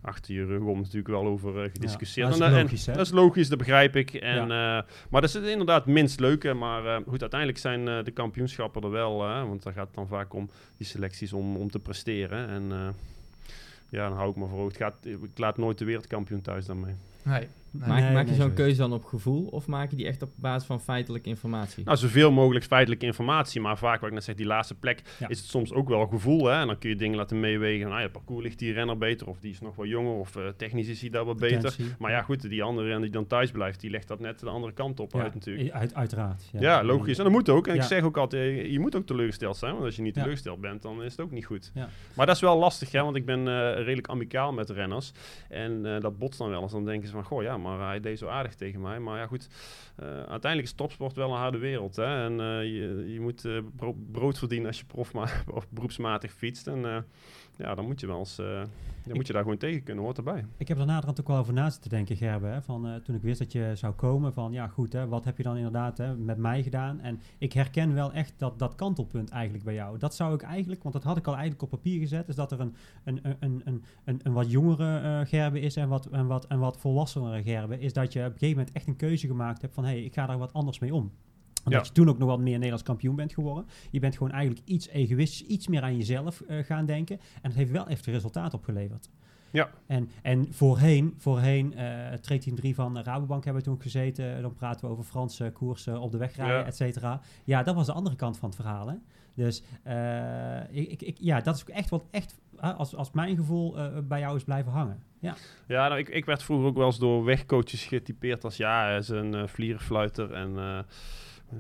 [0.01, 2.29] achter je rug om natuurlijk wel over uh, gediscussieerd.
[2.29, 4.15] Ja, dat is en, logisch, en, dat is logisch, dat begrijp ik.
[4.15, 4.79] En, ja.
[4.79, 6.55] uh, maar dat is inderdaad minst leuke.
[6.55, 10.35] Maar uh, goed, uiteindelijk zijn de kampioenschappen er wel, want daar gaat het dan vaak
[10.35, 12.49] om die selecties om, om te presteren.
[12.49, 12.95] En
[13.89, 14.67] ja, dan hou ik me voor.
[14.67, 16.95] Het gaat, ik laat nooit de wereldkampioen thuis daarmee.
[17.23, 17.49] Nee.
[17.73, 20.07] Nee, maak, nee, maak je nee, zo'n keuze dan op gevoel of maak je die
[20.07, 21.85] echt op basis van feitelijke informatie?
[21.85, 25.29] Nou, zoveel mogelijk feitelijke informatie, maar vaak, wat ik net zeg, die laatste plek ja.
[25.29, 26.45] is het soms ook wel gevoel.
[26.45, 26.61] Hè?
[26.61, 27.89] En dan kun je dingen laten meewegen.
[27.89, 30.49] Nou ja, parcours ligt die renner beter, of die is nog wat jonger, of uh,
[30.57, 31.61] technisch is hij daar wat beter.
[31.61, 31.95] Potentie.
[31.99, 34.49] Maar ja, goed, die andere renner die dan thuis blijft, die legt dat net de
[34.49, 35.71] andere kant op ja, uit natuurlijk.
[35.71, 36.49] Uit, uiteraard.
[36.53, 36.61] Ja.
[36.61, 36.85] ja.
[36.85, 37.19] logisch.
[37.19, 37.67] En dat moet ook.
[37.67, 37.81] En ja.
[37.81, 40.83] ik zeg ook altijd, je moet ook teleurgesteld zijn, want als je niet teleurgesteld bent,
[40.83, 41.71] dan is het ook niet goed.
[41.75, 41.89] Ja.
[42.15, 45.13] Maar dat is wel lastig, hè, want ik ben uh, redelijk amicaal met de renners.
[45.49, 46.73] En uh, dat botst dan wel eens.
[46.73, 49.01] Dan denken ze van, goh ja, maar hij deed zo aardig tegen mij.
[49.01, 49.49] Maar ja, goed.
[50.03, 51.97] Uh, uiteindelijk is topsport wel een harde wereld.
[51.97, 52.25] Hè?
[52.25, 56.67] En uh, je, je moet bro brood verdienen als je profma of beroepsmatig fietst.
[56.67, 57.07] En
[57.61, 58.37] ja, dan moet je wel eens...
[58.37, 60.45] dan moet je daar gewoon tegen kunnen, hoort erbij.
[60.57, 62.47] Ik heb er naderhand ook wel over na zitten denken, Gerbe.
[62.47, 65.37] Hè, van, toen ik wist dat je zou komen, van ja goed, hè, wat heb
[65.37, 67.01] je dan inderdaad hè, met mij gedaan?
[67.01, 69.99] En ik herken wel echt dat, dat kantelpunt eigenlijk bij jou.
[69.99, 72.53] Dat zou ik eigenlijk, want dat had ik al eigenlijk op papier gezet, is dat
[72.53, 76.47] er een, een, een, een, een, een wat jongere Gerbe is en wat, en, wat,
[76.47, 77.79] en wat volwassenere Gerbe.
[77.79, 80.05] Is dat je op een gegeven moment echt een keuze gemaakt hebt van hé, hey,
[80.05, 81.13] ik ga daar wat anders mee om.
[81.71, 83.67] Omdat je toen ook nog wat meer Nederlands kampioen bent geworden.
[83.91, 87.19] Je bent gewoon eigenlijk iets egoïstisch, iets meer aan jezelf eh, gaan denken.
[87.19, 89.11] En het heeft wel echt resultaat opgeleverd.
[89.51, 89.71] Ja.
[89.87, 94.43] En, en voorheen, voorheen uh, Team 3 van Rabobank hebben we toen gezeten.
[94.43, 96.65] Dan praten we over Franse koersen op de weg rijden, Ja.
[96.65, 97.21] et cetera.
[97.45, 98.89] Ja, dat was de andere kant van het verhaal.
[98.89, 98.95] Hè?
[99.35, 103.79] Dus eh, ik, ik, ja, dat is ook echt wat echt, als, als mijn gevoel
[103.79, 105.03] eh, bij jou is blijven hangen.
[105.19, 105.35] Ja,
[105.67, 108.97] Ja, nou, ik, ik werd vroeger ook wel eens door wegcoaches getypeerd als ja, hij
[108.97, 110.85] is een vlierenfluiter en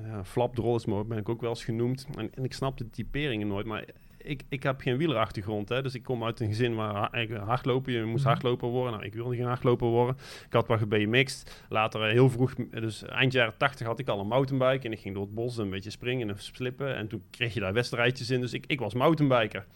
[0.06, 2.06] ja, flapdrol is maar ben ik ook wel eens genoemd.
[2.16, 3.84] En, en ik snap de typeringen nooit, maar
[4.22, 8.04] ik, ik heb geen wielerachtergrond, hè, dus ik kom uit een gezin waar hardlopen, je
[8.04, 8.32] moest Mhm.
[8.32, 8.92] hardloper worden.
[8.92, 10.16] Nou, ik wilde geen hardloper worden.
[10.46, 11.64] Ik had wel gebmixed.
[11.68, 15.00] Later eh, heel vroeg, dus eind jaren 80 had ik al een mountainbike en ik
[15.00, 16.96] ging door het bos een beetje springen en slippen.
[16.96, 19.66] En toen kreeg je daar wedstrijdjes in, dus ik, ik was mountainbiker.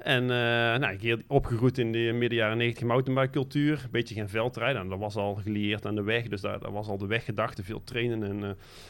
[0.00, 3.72] En eh nou, ik opgegroeid in de midden jaren 90 mountainbike cultuur.
[3.72, 4.82] Een beetje gaan veldrijden.
[4.82, 6.28] En dat was al gelieerd aan de weg.
[6.28, 7.64] Dus daar, daar was al de weggedachte.
[7.64, 8.48] Veel trainen en, eh,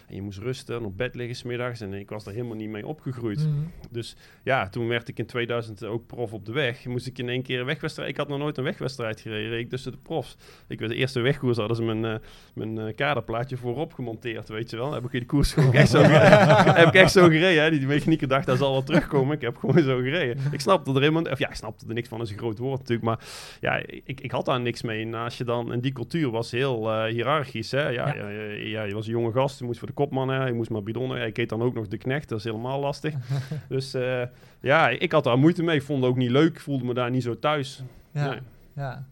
[0.08, 1.80] en je moest rusten en op bed liggen smiddags.
[1.80, 3.38] En ik was daar helemaal niet mee opgegroeid.
[3.38, 3.50] Mhm.
[3.90, 6.84] Dus ja, toen werd ik in 2000 ook prof op de weg.
[6.84, 8.08] Moest ik in één keer een wegwedstrijd...
[8.10, 9.58] Ik had nog nooit een wegwedstrijd gereden.
[9.58, 10.36] Ik tussen de profs.
[10.68, 12.14] Ik werd de eerste wegkoers hadden ze mijn, eh,
[12.54, 14.92] mijn kaderplaatje voorop gemonteerd, weet je wel.
[14.92, 16.74] Heb ik in de koers gewoon echt zo, gereden.
[16.80, 17.62] heb ik echt zo gereden.
[17.62, 17.70] Hè.
[17.70, 19.36] Die, die mechanieker dacht, dat zal wel terugkomen.
[19.36, 20.36] Ik heb gewoon zo gereden.
[20.52, 21.32] Ik snapte er helemaal...
[21.32, 23.06] Of ja, ik snapte er niks van, is een groot woord natuurlijk.
[23.06, 23.18] Maar
[23.60, 25.04] ja, ik, ik had daar niks mee.
[25.04, 25.72] En als je dan...
[25.72, 27.88] En die cultuur was heel eh hiërarchisch, hè.
[27.88, 28.28] Ja, Ja.
[28.28, 28.38] ja.
[28.50, 30.46] Ja, je was een jonge gast, je moest voor de kopman, hè.
[30.46, 31.18] Je moest maar bidonnen.
[31.18, 33.14] Ja, ik heet dan ook nog de knecht, dat is helemaal lastig.
[33.68, 34.22] dus eh,
[34.60, 35.76] ja, ik had daar moeite mee.
[35.76, 36.60] Ik vond het ook niet leuk.
[36.60, 37.82] Voelde me daar niet zo thuis.
[38.12, 38.38] Ja, Nee.
[38.74, 39.04] ja.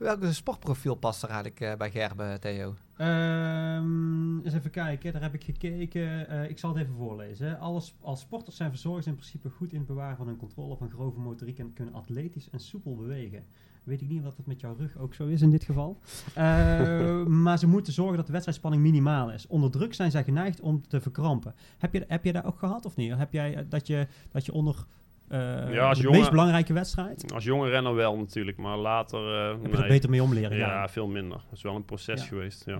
[0.00, 2.74] Welke sportprofiel past er eigenlijk eh, bij Gerben, Theo?
[2.96, 6.28] Ehm, eens even kijken, daar heb ik gekeken.
[6.28, 7.58] Eh, ik zal het even voorlezen.
[7.58, 10.90] Alles, als sporters zijn verzorgers in principe goed in het bewaren van hun controle van
[10.90, 13.44] grove motoriek en kunnen atletisch en soepel bewegen.
[13.84, 15.98] Weet ik niet of dat met jouw rug ook zo is in dit geval.
[16.34, 19.46] Eh, maar ze moeten zorgen dat de wedstrijdspanning minimaal is.
[19.46, 21.54] Onder druk zijn zij geneigd om te verkrampen.
[21.78, 23.16] Heb je, heb je dat ook gehad of niet?
[23.16, 24.86] Heb jij dat je, dat je onder
[25.30, 27.32] eh, Ja, als de jongen- meest belangrijke wedstrijd?
[27.32, 29.18] Als jonge renner wel natuurlijk, maar later...
[29.50, 31.38] eh, Heb je er beter mee om leren Ja, veel minder.
[31.48, 32.26] Dat is wel een proces Ja.
[32.28, 32.72] geweest, ja.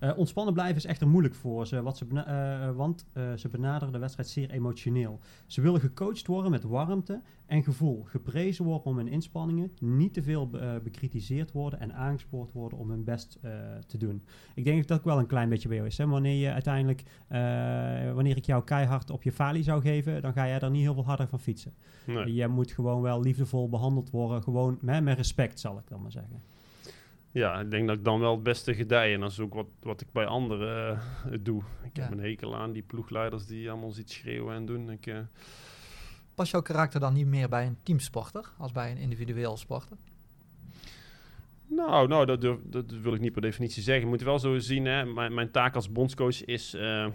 [0.00, 0.08] Ja.
[0.08, 3.92] Eh, ontspannen blijven is echter moeilijk voor ze, wat ze eh, want eh, ze benaderen
[3.92, 5.20] de wedstrijd zeer emotioneel.
[5.46, 10.22] Ze willen gecoacht worden met warmte en gevoel, geprezen worden om hun inspanningen, niet te
[10.22, 13.50] veel be- eh, bekritiseerd worden en aangespoord worden om hun best eh,
[13.86, 14.22] te doen.
[14.54, 15.98] Ik denk dat dat ook wel een klein beetje bij jou is.
[15.98, 16.06] Hè?
[16.06, 17.40] Wanneer je uiteindelijk, eh,
[18.14, 20.94] wanneer ik jou keihard op je falie zou geven, dan ga jij daar niet heel
[20.94, 21.72] veel harder van fietsen.
[22.14, 22.34] Nee.
[22.34, 26.12] Jij moet gewoon wel liefdevol behandeld worden, gewoon met, met respect zal ik dan maar
[26.12, 26.42] zeggen.
[27.30, 29.14] Ja, ik denk dat ik dan wel het beste gedij.
[29.14, 31.62] En dat is ook wat, wat ik bij anderen eh, doe.
[31.82, 32.02] Ik Ja.
[32.02, 34.90] heb een hekel aan die ploegleiders die allemaal iets schreeuwen en doen.
[34.90, 35.18] Ik, eh,
[36.34, 39.96] Past jouw karakter dan niet meer bij een teamsporter als bij een individueel sporter?
[41.66, 44.04] nou, nou dat, durf- dat wil ik niet per definitie zeggen.
[44.04, 45.04] Je moet wel zo zien, hè.
[45.04, 46.74] Mijn, mijn taak als bondscoach is...
[46.74, 47.06] eh,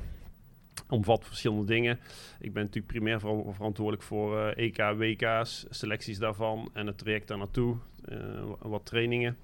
[0.89, 1.99] omvat verschillende dingen.
[2.39, 7.27] Ik ben natuurlijk primair ver- verantwoordelijk voor eh, EK, WK's, selecties daarvan en het traject
[7.27, 9.37] daar naartoe, eh, wa- wat trainingen.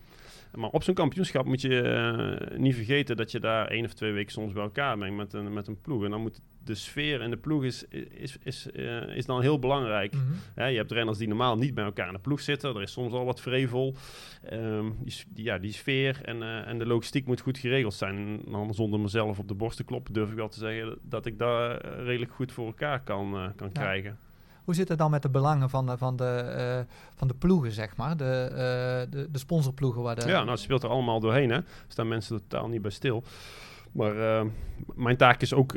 [0.55, 4.11] Maar op zo'n kampioenschap moet je eh, niet vergeten dat je daar één of twee
[4.11, 6.03] weken soms bij elkaar bent met een, met een ploeg.
[6.03, 9.59] En dan moet de sfeer in de ploeg is, is, is, eh, is dan heel
[9.59, 10.13] belangrijk.
[10.55, 12.75] Hè, je hebt renners die normaal niet bij elkaar in de ploeg zitten.
[12.75, 13.95] Er is soms al wat vrevel.
[14.43, 18.15] Ehm, die, ja, die sfeer en, eh, en de logistiek moet goed geregeld zijn.
[18.17, 21.25] En dan zonder mezelf op de borst te kloppen durf ik wel te zeggen dat
[21.25, 23.81] ik daar redelijk goed voor elkaar kan, kan Ja.
[23.81, 24.17] krijgen.
[24.69, 27.71] Hoe zit het dan met de belangen van de, van de, eh, van de ploegen,
[27.71, 28.17] zeg maar?
[28.17, 30.27] De, eh, de, de sponsorploegen waar de...
[30.27, 31.49] Ja, nou het speelt er allemaal doorheen.
[31.49, 31.55] Hè.
[31.55, 33.23] Er staan mensen totaal niet bij stil.
[33.91, 34.45] Maar eh,
[34.95, 35.73] mijn taak is ook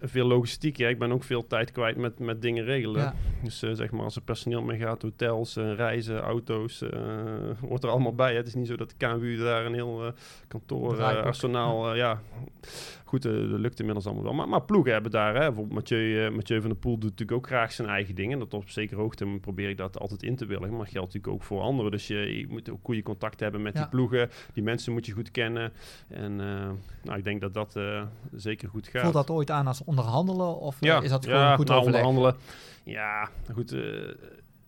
[0.00, 0.76] veel logistiek.
[0.76, 0.88] Ja.
[0.88, 3.02] Ik ben ook veel tijd kwijt met, met dingen regelen.
[3.02, 3.14] Ja.
[3.42, 6.82] Dus zeg maar als er personeel mee gaat, hotels, reizen, auto's,
[7.60, 8.30] hoort er allemaal bij.
[8.30, 8.36] Hè.
[8.36, 10.12] Het is niet zo dat de KNWU daar een heel
[10.48, 12.20] kantoor, arsenaal, ja...
[13.12, 14.32] Goed, eh, dat lukt inmiddels allemaal wel.
[14.32, 15.40] Maar, maar ploegen hebben daar, hè.
[15.40, 18.38] bijvoorbeeld Mathieu, eh, Mathieu van der Poel doet natuurlijk ook graag zijn eigen dingen.
[18.38, 20.68] Dat op zekere hoogte probeer ik dat altijd in te willen.
[20.70, 21.90] Maar dat geldt natuurlijk ook voor anderen.
[21.90, 23.80] Dus je, je moet ook goede contacten hebben met Ja.
[23.80, 24.30] die ploegen.
[24.52, 25.72] Die mensen moet je goed kennen.
[26.08, 26.70] En eh,
[27.02, 27.78] nou, ik denk dat dat
[28.34, 29.02] zeker goed gaat.
[29.02, 32.04] Voelt dat ooit aan als onderhandelen of Ja, is dat gewoon ja, goed nou, overleg?
[32.04, 32.46] onderhandelen.
[32.84, 33.76] Ja, goed.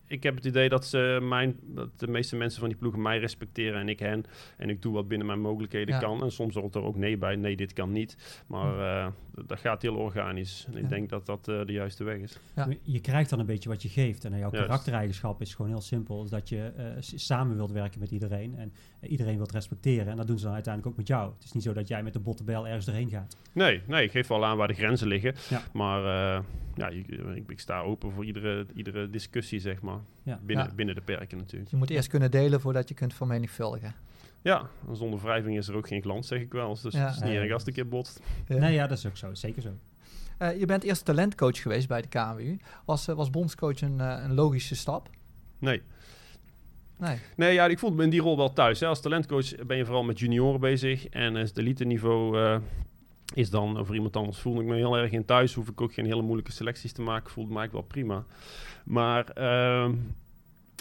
[0.07, 3.19] Ik heb het idee dat, ze mijn, dat de meeste mensen van die ploegen mij
[3.19, 4.23] respecteren en ik hen.
[4.57, 5.99] En ik doe wat binnen mijn mogelijkheden Ja.
[6.01, 6.23] kan.
[6.23, 7.35] En soms hoort er ook nee bij.
[7.35, 8.43] Nee, dit kan niet.
[8.47, 9.11] Maar eh,
[9.45, 10.65] dat gaat heel organisch.
[10.71, 10.89] En ik Ja.
[10.89, 12.39] denk dat dat eh, de juiste weg is.
[12.55, 12.67] Ja.
[12.81, 14.25] Je krijgt dan een beetje wat je geeft.
[14.25, 14.65] En jouw Juist.
[14.67, 16.23] karaktereigenschap is gewoon heel simpel.
[16.23, 18.55] Is dat je eh, samen wilt werken met iedereen.
[18.57, 20.07] En eh, iedereen wilt respecteren.
[20.07, 21.33] En dat doen ze dan uiteindelijk ook met jou.
[21.33, 23.37] Het is niet zo dat jij met de bottenbel ergens erheen gaat.
[23.51, 25.35] Nee, nee, ik geef wel aan waar de grenzen liggen.
[25.49, 25.61] Ja.
[25.73, 26.43] Maar eh,
[26.75, 27.07] ja, ik,
[27.47, 29.99] ik sta open voor iedere, iedere discussie, zeg maar.
[30.23, 30.39] Ja.
[30.43, 30.73] Binnen, Ja.
[30.75, 31.71] binnen de perken natuurlijk.
[31.71, 33.95] Je moet eerst kunnen delen voordat je kunt vermenigvuldigen.
[34.41, 36.77] Ja, en zonder wrijving is er ook geen glans, zeg ik wel.
[36.81, 37.05] Dus Ja.
[37.05, 38.19] het is niet erg als het een keer botst.
[38.47, 38.57] Ja.
[38.57, 39.33] Nee, ja, dat is ook zo.
[39.33, 39.69] Zeker zo.
[40.37, 42.57] Eh, je bent eerst talentcoach geweest bij de KMU.
[42.85, 45.09] Was, eh, was bondscoach een, eh, een logische stap?
[45.59, 45.81] Nee.
[46.97, 47.17] Nee.
[47.35, 48.79] Nee, ja, ik voelde me in die rol wel thuis.
[48.79, 48.87] Hè.
[48.87, 51.07] Als talentcoach ben je vooral met junioren bezig.
[51.07, 52.57] En het elite niveau eh,
[53.33, 55.53] is dan voor iemand anders voelde ik me heel erg in thuis.
[55.53, 57.31] Hoef ik ook geen hele moeilijke selecties te maken.
[57.31, 58.25] Voelde eigenlijk wel prima.
[58.83, 59.93] Maar ehm,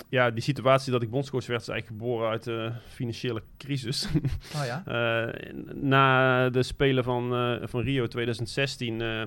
[0.08, 4.08] ja, die situatie dat ik bondscoach werd, is eigenlijk geboren uit de financiële crisis.
[4.56, 4.82] Oh ja?
[4.86, 9.22] Eh, na de Spelen van, eh, van Rio 2016 eh,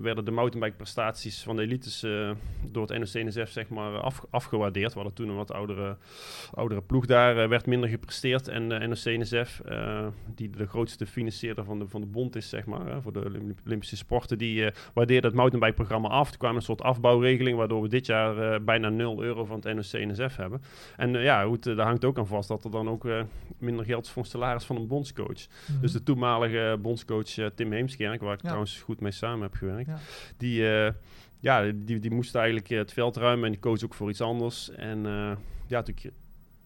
[0.00, 2.06] werden de mountainbike prestaties van de elites
[2.70, 4.92] door het NOC-NSF zeg maar af, afgewaardeerd.
[4.92, 5.96] We hadden toen een wat oudere,
[6.54, 8.48] oudere ploeg daar, werd minder gepresteerd.
[8.48, 9.60] En de NOC-NSF,
[10.34, 13.60] die de grootste financieerder van de, van de bond is zeg maar, voor de Olymp-
[13.66, 16.30] Olympische sporten, die waardeerde het mountainbike-programma af.
[16.30, 20.36] Er kwam een soort afbouwregeling, waardoor we dit jaar bijna 0 euro van het NOC-NSF
[20.36, 20.62] hebben.
[20.96, 23.22] En eh, ja, goed, eh, daar hangt ook aan vast dat er dan ook eh,
[23.58, 25.46] minder geld is voor een salaris van een bondscoach.
[25.70, 25.80] Mhm.
[25.80, 28.44] Dus de toenmalige bondscoach Tim Heemskerk, waar ik Ja.
[28.46, 29.98] trouwens goed mee samen heb gewerkt, Ja.
[30.36, 30.62] die,
[31.40, 34.70] ja, die, die moest eigenlijk het veld ruimen en die coach ook voor iets anders.
[34.70, 35.02] En
[35.66, 35.94] ja, toen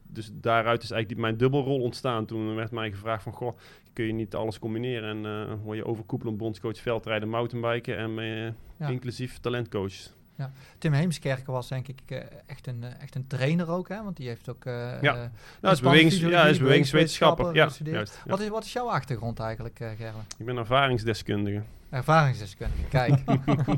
[0.08, 2.26] dus daaruit is eigenlijk die, mijn dubbelrol ontstaan.
[2.26, 3.52] Toen werd mij gevraagd van, goh,
[3.92, 8.10] kun je niet alles combineren en eh, word je overkoepelend bondscoach veldrijden, mountainbiken en
[8.78, 8.88] Ja.
[8.88, 9.94] inclusief talentcoach.
[10.78, 14.02] Tim Heemskerken was denk ik eh, echt, een, eh, echt een trainer ook, hè?
[14.02, 14.64] Want die heeft ook...
[14.64, 15.30] eh, Ja.
[15.60, 17.54] Nou, is bewegings, ja, is bewegingswetenschapper.
[17.54, 18.12] Ja, juist.
[18.24, 18.30] ja.
[18.30, 20.20] Wat, is, wat is jouw achtergrond eigenlijk, Gerle?
[20.38, 21.62] Ik ben ervaringsdeskundige.
[21.90, 23.24] Ervaringsdeskundige, kijk.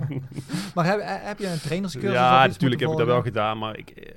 [0.74, 3.59] maar heb, heb je een trainerscursus Ja, natuurlijk heb ik dat wel gedaan.
[3.59, 4.12] Maar ik,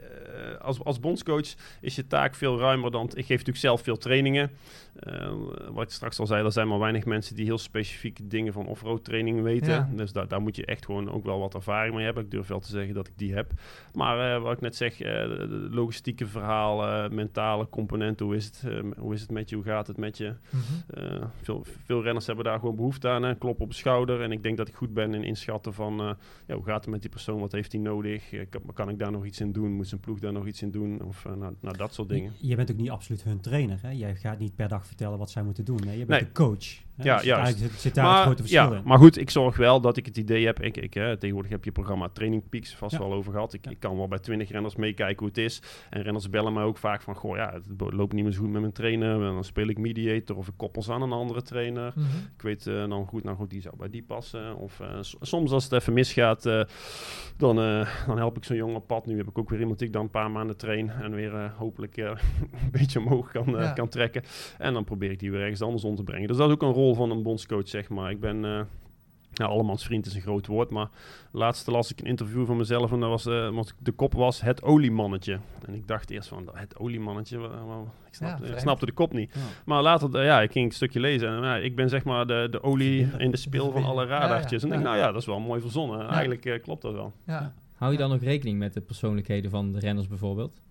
[0.62, 3.06] als, als bondscoach is je taak veel ruimer dan...
[3.06, 4.52] Ik geef natuurlijk zelf veel trainingen.
[5.00, 5.32] Eh,
[5.72, 8.68] wat ik straks al zei, er zijn maar weinig mensen die heel specifieke dingen van
[8.68, 9.74] offroad training weten.
[9.74, 9.90] Ja.
[9.96, 12.24] Dus daar daar moet je echt gewoon ook wel wat ervaring mee hebben.
[12.24, 13.52] Ik durf wel te zeggen dat ik die heb.
[13.94, 18.26] Maar eh, wat ik net zeg, eh, de, logistieke verhalen, mentale componenten.
[18.26, 19.56] Hoe is, het, eh, hoe is het met je?
[19.56, 20.34] Hoe gaat het met je?
[20.50, 21.00] Mhm.
[21.00, 23.24] Eh, veel, veel renners hebben daar gewoon behoefte aan.
[23.24, 23.36] Hè?
[23.36, 24.22] Klop op de schouder.
[24.22, 26.00] En ik denk dat ik goed ben in inschatten van...
[26.00, 26.12] eh,
[26.46, 27.40] ja, hoe gaat het met die persoon?
[27.40, 28.34] Wat heeft hij nodig?
[28.34, 29.72] Eh, kan, kan ik daar nog iets in doen?
[29.72, 31.02] Moet zijn ploeg daar nog iets in doen?
[31.04, 32.34] Of eh, nou, nou, dat soort dingen.
[32.38, 33.80] Je, je bent ook niet absoluut hun trainer.
[33.82, 33.90] Hè?
[33.90, 35.82] Jij gaat niet per dag vertellen wat zij moeten doen.
[35.88, 35.92] Hè?
[35.92, 36.20] Je bent Nee.
[36.20, 36.88] de coach.
[37.04, 37.44] Ja, Dus juist.
[37.44, 38.82] Eigenlijk zit, zit daar het grote verschil ja, in.
[38.86, 40.62] maar goed, ik zorg wel dat ik het idee heb.
[40.62, 43.00] Ik, ik, hè, tegenwoordig heb je programma Training Peaks vast Ja.
[43.00, 43.54] wel over gehad.
[43.54, 43.72] Ik, Ja.
[43.72, 45.62] ik kan wel bij twintig renners meekijken hoe het is.
[45.90, 47.16] En renners bellen mij ook vaak van...
[47.16, 49.14] Goh, ja, het loopt niet meer zo goed met mijn trainer.
[49.14, 51.92] En dan speel ik mediator of ik koppel ze aan een andere trainer.
[51.96, 52.06] Mhm.
[52.36, 54.56] Ik weet eh, dan goed, nou goed, die zou bij die passen.
[54.56, 54.88] Of eh,
[55.22, 56.62] soms als het even misgaat, eh,
[57.38, 57.56] dan,
[58.08, 59.06] dan help ik zo'n jongen op pad.
[59.06, 61.52] Nu heb ik ook weer iemand die ik dan een paar maanden train en weer
[61.58, 62.18] hopelijk een
[62.72, 64.24] beetje omhoog kan, kan trekken.
[64.58, 66.28] En dan probeer ik die weer ergens anders om te brengen.
[66.28, 68.12] Dus dat is ook een rol van een bondscoach, zeg maar.
[68.12, 68.46] Ik ben...
[68.46, 68.62] eh
[69.34, 70.90] nou, allemans vriend is een groot woord, maar
[71.32, 74.42] laatst las ik een interview van mezelf en dat was, eh, want de kop was
[74.42, 75.40] het oliemannetje.
[75.66, 77.38] En ik dacht eerst van, het oliemannetje,
[78.08, 79.34] ik, snap, Ja, ik snapte de kop niet.
[79.34, 79.40] Ja.
[79.66, 82.48] Maar later, eh, ja, ik ging een stukje lezen en ik ben zeg maar de,
[82.52, 84.64] de olie in de spil van alle radartjes.
[84.64, 86.08] En ik nou ja, dat is wel mooi verzonnen.
[86.08, 87.14] Eigenlijk klopt dat wel.
[87.26, 87.54] Ja.
[87.76, 90.62] Hou je dan ook rekening met de persoonlijkheden van de renners bijvoorbeeld?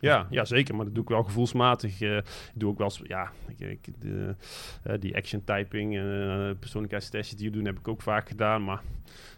[0.00, 0.74] Ja, ja, zeker.
[0.74, 2.00] Maar dat doe ik wel gevoelsmatig.
[2.00, 2.24] eh, ik
[2.54, 4.34] doe ook wel ja, ik, de,
[4.82, 8.64] eh, die action typing en eh, persoonlijkheidstests die we doen, heb ik ook vaak gedaan.
[8.64, 8.82] Maar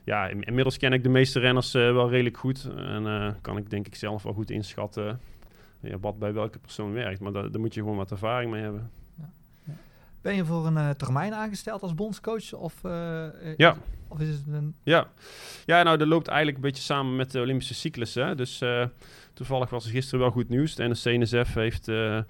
[0.05, 2.69] ja, in- inmiddels ken ik de meeste renners wel redelijk goed.
[2.77, 5.21] En kan ik denk ik zelf wel goed inschatten
[5.81, 7.21] ja, wat bij welke persoon werkt.
[7.21, 8.91] Maar daar, daar moet je gewoon wat ervaring mee hebben.
[10.21, 12.53] Ben je voor een termijn aangesteld als bondscoach?
[12.53, 12.75] Of,
[13.57, 13.77] Ja.
[14.09, 14.75] of is het een...
[14.83, 15.07] Ja.
[15.67, 18.15] ja, nou dat loopt eigenlijk een beetje samen met de Olympische cyclus.
[18.15, 18.35] Hè?
[18.35, 18.63] Dus
[19.35, 20.75] toevallig was er gisteren wel goed nieuws.
[20.75, 22.21] De NSC-NSF heeft eh,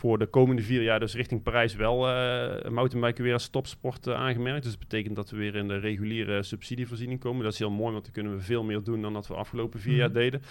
[0.00, 4.14] voor de komende vier jaar, dus richting Parijs, wel eh mountainbiken weer als topsport eh,
[4.14, 4.62] aangemerkt.
[4.62, 7.42] Dus dat betekent dat we weer in de reguliere subsidievoorziening komen.
[7.44, 9.80] Dat is heel mooi, want dan kunnen we veel meer doen dan dat we afgelopen
[9.80, 10.00] vier Mhm.
[10.00, 10.42] jaar deden.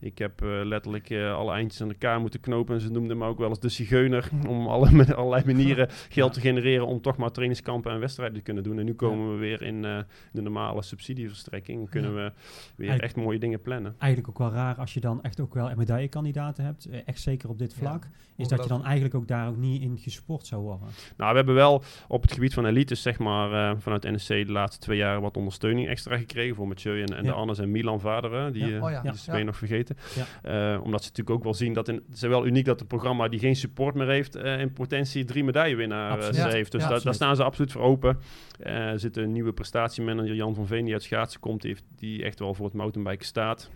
[0.00, 2.74] Ik heb eh, letterlijk alle eindjes aan elkaar moeten knopen.
[2.74, 4.28] En ze noemden me ook wel eens de zigeuner.
[4.48, 8.42] Om alle, met allerlei manieren geld te genereren om toch maar trainingskampen en wedstrijden te
[8.42, 8.78] kunnen doen.
[8.78, 9.98] En nu komen we weer in eh,
[10.32, 11.80] de normale subsidieverstrekking.
[11.80, 12.32] En kunnen we
[12.76, 13.94] weer echt mooie dingen plannen.
[13.98, 16.88] Eigenlijk ook wel raar als je dan echt ook wel medaillekandidaten hebt.
[17.04, 18.02] echt zeker op dit Ja, vlak.
[18.02, 18.68] is dat je ongelooflijk.
[18.68, 20.88] dan eigenlijk ook daar ook niet in gesport zou worden.
[21.16, 24.44] Nou, we hebben wel op het gebied van elites, zeg maar, eh, vanuit NSC de
[24.52, 26.54] laatste twee jaar wat ondersteuning extra gekregen.
[26.56, 27.30] Voor Mathieu en, en Ja.
[27.30, 28.52] de Annes en Milan Vaderen.
[28.52, 28.76] Die, Ja.
[28.76, 29.18] eh, Oh ja, die ja.
[29.30, 29.96] ben je nog vergeten.
[30.42, 30.74] Ja.
[30.74, 32.86] Eh, omdat ze natuurlijk ook wel zien dat in, het is wel uniek dat een
[32.86, 36.72] programma die geen support meer heeft, eh, in potentie drie medaillewinnaars eh, heeft.
[36.72, 38.18] Dus Ja, daar- daar staan ze absoluut voor open.
[38.60, 41.84] Eh, er zit een nieuwe prestatiemanager, Jan van Veen, die uit schaatsen komt, die, heeft,
[41.96, 43.70] die echt wel voor het mountainbiken staat.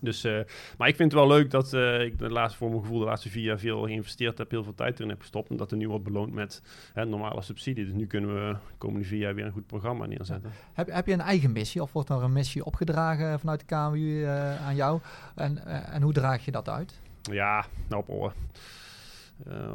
[0.00, 0.40] Dus, eh,
[0.78, 3.04] maar ik vind het wel leuk dat eh, ik de laatste, voor mijn gevoel de
[3.04, 5.50] laatste vier jaar veel geïnvesteerd heb, heel veel tijd erin heb gestopt.
[5.50, 6.62] En dat er nu wordt beloond met
[6.94, 7.84] hè, normale subsidie.
[7.84, 10.52] Dus nu kunnen we de komende vier jaar weer een goed programma neerzetten.
[10.72, 14.24] Heb, heb je een eigen missie of wordt er een missie opgedragen vanuit de KMU
[14.24, 15.00] eh, aan jou?
[15.34, 17.00] En, en hoe draag je dat uit?
[17.22, 18.34] Ja, nou, op,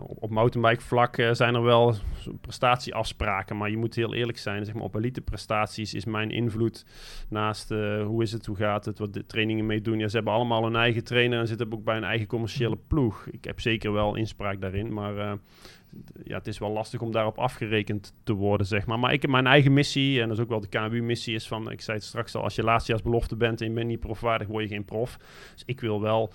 [0.06, 1.96] op, op mountainbike vlak eh, zijn er wel
[2.42, 4.66] prestatieafspraken, maar je moet heel eerlijk zijn.
[4.66, 6.86] Zeg maar, op elite prestaties is mijn invloed
[7.30, 10.00] naast eh, hoe is het, hoe gaat het, wat de trainingen mee doen.
[10.00, 13.28] Ja, ze hebben allemaal een eigen trainer en zitten ook bij een eigen commerciële ploeg.
[13.32, 15.34] Ik heb zeker wel inspraak daarin, maar eh,
[16.24, 19.00] ja, het is wel lastig om daarop afgerekend te worden, zeg maar.
[19.00, 21.72] Maar ik heb mijn eigen missie, en dat is ook wel de KNWU-missie, is van,
[21.72, 24.64] ik zei het straks al, als je laatstejaarsbelofte bent en je bent niet profwaardig, word
[24.64, 25.18] je geen prof.
[25.54, 26.32] Dus ik wil wel,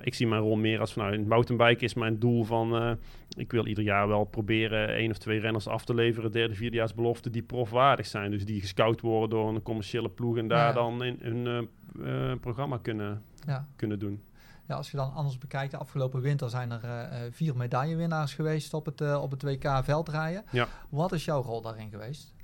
[0.00, 2.90] ik zie mijn rol meer als van, nou, in mountainbiken is mijn doel van, eh,
[3.36, 7.30] ik wil ieder jaar wel proberen één of twee renners af te leveren, derde, vierdejaarsbelofte,
[7.30, 8.30] die profwaardig zijn.
[8.30, 10.72] Dus die gescout worden door een commerciële ploeg en daar Ja.
[10.72, 13.68] dan in hun eh, eh, programma kunnen, Ja.
[13.76, 14.20] kunnen doen.
[14.68, 18.34] Ja, als je dan anders bekijkt, de afgelopen winter zijn er eh, eh, vier medaillewinnaars
[18.34, 20.44] geweest op het, eh, op het WK veldrijden.
[20.50, 20.68] Ja.
[20.88, 22.34] Wat is jouw rol daarin geweest?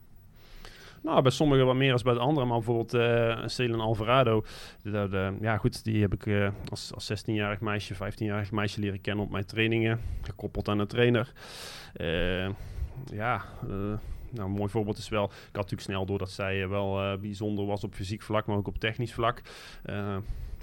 [1.03, 2.49] Nou, bij sommigen wat meer dan bij de anderen.
[2.49, 2.91] Maar bijvoorbeeld
[3.51, 4.45] Celen Alvarado.
[4.83, 9.25] De, de- ja, goed, die heb ik als, als 16-jarig meisje, 15-jarig meisje leren kennen
[9.25, 10.01] op mijn trainingen.
[10.23, 11.33] Gekoppeld aan een trainer.
[13.13, 13.43] Ja,
[14.31, 15.25] nou, een mooi voorbeeld is wel...
[15.25, 18.69] Ik had natuurlijk snel door dat zij wel bijzonder was op fysiek vlak, maar ook
[18.69, 19.43] op technisch vlak.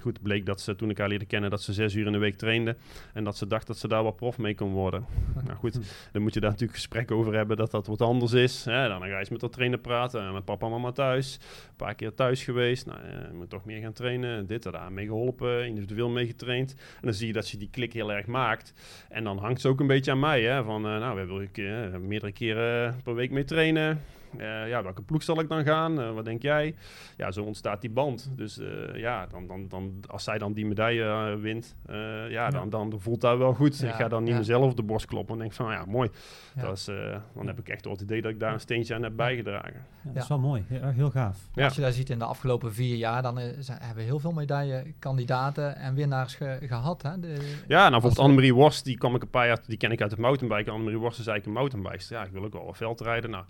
[0.00, 2.18] Goed, bleek dat ze toen ik haar leerde kennen dat ze zes uur in de
[2.18, 2.76] week trainde.
[3.14, 5.04] En dat ze dacht dat ze daar wel prof mee kon worden.
[5.46, 5.78] nou goed,
[6.12, 8.64] dan moet je daar natuurlijk gesprek over hebben dat dat wat anders is.
[8.64, 8.88] Hè?
[8.88, 10.22] Dan ga je eens met dat trainer praten.
[10.22, 11.38] En met papa en mama thuis.
[11.68, 12.86] Een paar keer thuis geweest.
[12.86, 14.46] Nou, je moet toch meer gaan trainen.
[14.46, 15.66] Dit en daar mee geholpen.
[15.66, 16.70] Individueel mee getraind.
[16.72, 18.74] En dan zie je dat ze die klik heel erg maakt.
[19.08, 20.42] En dan hangt ze ook een beetje aan mij.
[20.42, 20.64] Hè?
[20.64, 24.00] Van, eh, nou, we willen uh, meerdere keren per week mee trainen.
[24.38, 26.00] Uh, ja, welke ploeg zal ik dan gaan?
[26.00, 26.74] Uh, wat denk jij?
[27.16, 28.30] Ja, zo ontstaat die band.
[28.36, 32.50] Dus uh, ja, dan, dan, dan, als zij dan die medaille uh, wint, ja, ja,
[32.50, 33.78] Dan, dan voelt dat wel goed.
[33.78, 34.38] Ja, ik ga dan niet ja.
[34.38, 36.10] mezelf op de borst kloppen en denk van, ja, mooi.
[36.54, 39.02] Dat is, uh, dan heb ik echt het idee dat ik daar een steentje aan
[39.02, 39.86] heb bijgedragen.
[40.02, 40.64] dat is wel mooi.
[40.66, 41.38] Heel, heel gaaf.
[41.54, 45.76] Als je daar ziet in de afgelopen vier jaar, dan hebben we heel veel medaillekandidaten
[45.76, 47.02] en winnaars ge, gehad.
[47.02, 47.20] Hè?
[47.20, 50.00] De, ja, nou bijvoorbeeld Annemarie Worst, die kwam ik een paar jaar, die ken ik
[50.00, 50.72] uit het mountainbiken.
[50.72, 52.16] Annemarie Worst is eigenlijk een mountainbikester.
[52.16, 53.30] Ja, ik wil ook wel veldrijden.
[53.30, 53.44] Nou,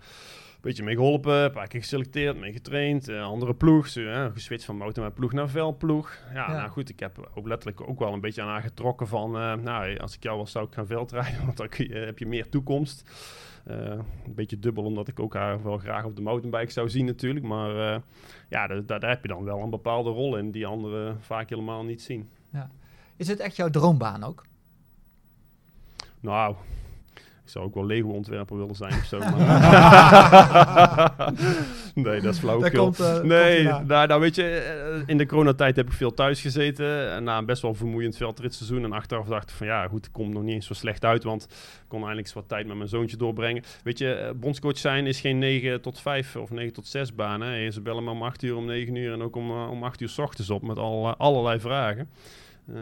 [0.61, 4.65] beetje mee geholpen, een paar keer geselecteerd, mee getraind, uh, andere ploeg, zo, uh, geswitcht
[4.65, 6.17] van motorploeg naar veldploeg.
[6.33, 9.07] Ja, ja, nou goed, ik heb ook letterlijk ook wel een beetje aan haar getrokken
[9.07, 12.19] van, uh, nou, als ik jou was, zou ik gaan veldrijden, want dan je, heb
[12.19, 13.09] je meer toekomst.
[13.65, 17.45] Een beetje dubbel, omdat ik ook haar wel graag op de mountainbike zou zien natuurlijk,
[17.45, 18.01] maar
[18.49, 21.83] ja, daar, daar, heb je dan wel een bepaalde rol in die anderen vaak helemaal
[21.83, 22.29] niet zien.
[22.51, 22.71] Ja.
[23.15, 24.45] Is het echt jouw droombaan ook?
[26.19, 26.55] Nou,
[27.51, 29.19] zou ook wel Lego-ontwerper willen zijn of zo.
[32.03, 32.83] nee, dat is flauwekul.
[32.83, 37.11] Komt, uh, nee, nou, nou, weet je, in de coronatijd heb ik veel thuis gezeten.
[37.11, 38.83] En na een best wel vermoeiend veldritseizoen.
[38.83, 41.23] En achteraf dacht ik van ja, goed, het komt nog niet eens zo slecht uit.
[41.23, 41.49] Want ik
[41.87, 43.63] kon eindelijk eens wat tijd met mijn zoontje doorbrengen.
[43.83, 47.41] Weet je, bondscoach zijn is geen 9 tot 5 of 9 tot 6 baan.
[47.41, 47.71] Hè.
[47.71, 50.09] Ze bellen me om 8 uur, om 9 uur en ook om, om 8 uur
[50.09, 52.09] s ochtends op met al, allerlei vragen.
[52.69, 52.77] Uh,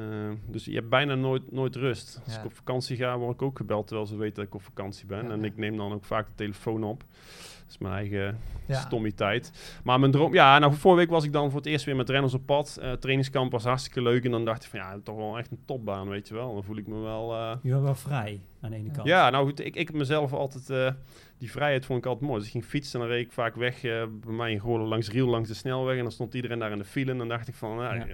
[0.47, 2.21] dus je hebt bijna nooit, nooit rust.
[2.25, 2.39] Als ja.
[2.39, 5.05] ik op vakantie ga, word ik ook gebeld terwijl ze weten dat ik op vakantie
[5.05, 5.23] ben.
[5.23, 6.99] Ja, en ik neem dan ook vaak de telefoon op.
[6.99, 8.80] Dat is mijn eigen ja.
[8.80, 9.80] stommiteit.
[9.84, 10.34] Maar mijn droom...
[10.34, 12.80] Ja, nou, vorige week was ik dan voor het eerst weer met renners op pad.
[12.82, 14.25] Uh, trainingskamp was hartstikke leuk.
[14.25, 16.53] En dan dacht ik van, ja, toch wel echt een topbaan, weet je wel.
[16.53, 17.34] Dan voel ik me wel...
[17.34, 17.55] Uh...
[17.61, 19.07] Je bent wel vrij, aan de ene kant.
[19.07, 20.93] Ja, nou goed, ik, ik heb mezelf altijd...
[21.38, 22.38] Die vrijheid vond ik altijd mooi.
[22.38, 25.11] Dus ik ging fietsen en dan reed ik vaak weg bij mij in Goorlen langs
[25.11, 25.97] Riel, langs de snelweg.
[25.97, 27.11] En dan stond iedereen daar in de file.
[27.11, 28.05] En dan dacht ik van, nou, ja.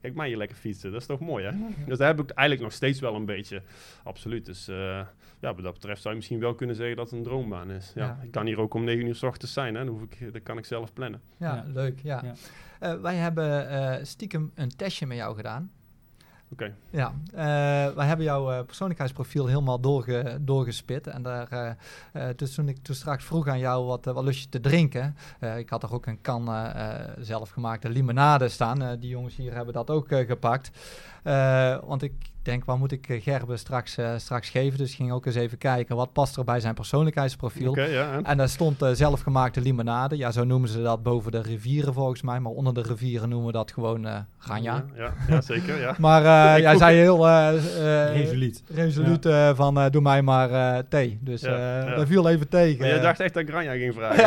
[0.00, 0.92] Kijk mij hier lekker fietsen.
[0.92, 1.52] Dat is toch mooi, hè?
[1.86, 3.62] Dus daar heb ik eigenlijk nog steeds wel een beetje.
[4.02, 4.46] Absoluut.
[4.46, 4.76] Dus uh,
[5.40, 7.92] ja, wat dat betreft zou je misschien wel kunnen zeggen dat het een droombaan is.
[7.94, 8.18] Ja, ja.
[8.22, 9.84] Ik kan hier ook om 9 uur s ochtends zijn, hè?
[9.84, 11.20] Dan hoef ik, dat kan ik zelf plannen.
[11.36, 12.00] Ja, leuk.
[12.02, 12.24] Ja.
[12.80, 15.70] Uh, wij hebben uh, stiekem een testje met jou gedaan.
[16.52, 16.74] Oké.
[16.90, 17.36] Ja, uh,
[17.94, 21.06] wij hebben jouw uh, persoonlijkheidsprofiel helemaal doorge, doorgespit.
[21.06, 21.76] En daar,
[22.12, 25.16] uh, dus toen ik toen straks vroeg aan jou wat, wat lust je te drinken.
[25.56, 26.72] ik had er ook een kan
[27.18, 28.98] zelfgemaakte limonade staan.
[29.00, 30.70] die jongens hier hebben dat ook gepakt.
[31.86, 32.14] want ik
[32.48, 34.78] denk, waar moet ik Gerben straks, uh, straks geven?
[34.78, 37.70] Dus ik ging ook eens even kijken, wat past er bij zijn persoonlijkheidsprofiel?
[37.70, 38.24] Okay, ja, en?
[38.24, 40.16] en daar stond uh, zelfgemaakte limonade.
[40.16, 42.40] Ja, zo noemen ze dat boven de rivieren volgens mij.
[42.40, 44.84] Maar onder de rivieren noemen we dat gewoon uh, ganja.
[44.94, 45.94] Ja, ja, ja, zeker, ja.
[46.06, 46.22] maar
[46.66, 47.28] jij zei heel...
[48.12, 48.62] resoluut.
[48.74, 49.54] Resoluut ja.
[49.54, 51.18] van, doe mij maar thee.
[51.20, 52.78] Dus dat viel even tegen.
[52.78, 54.26] Maar jij dacht echt dat ik ganja ging vragen.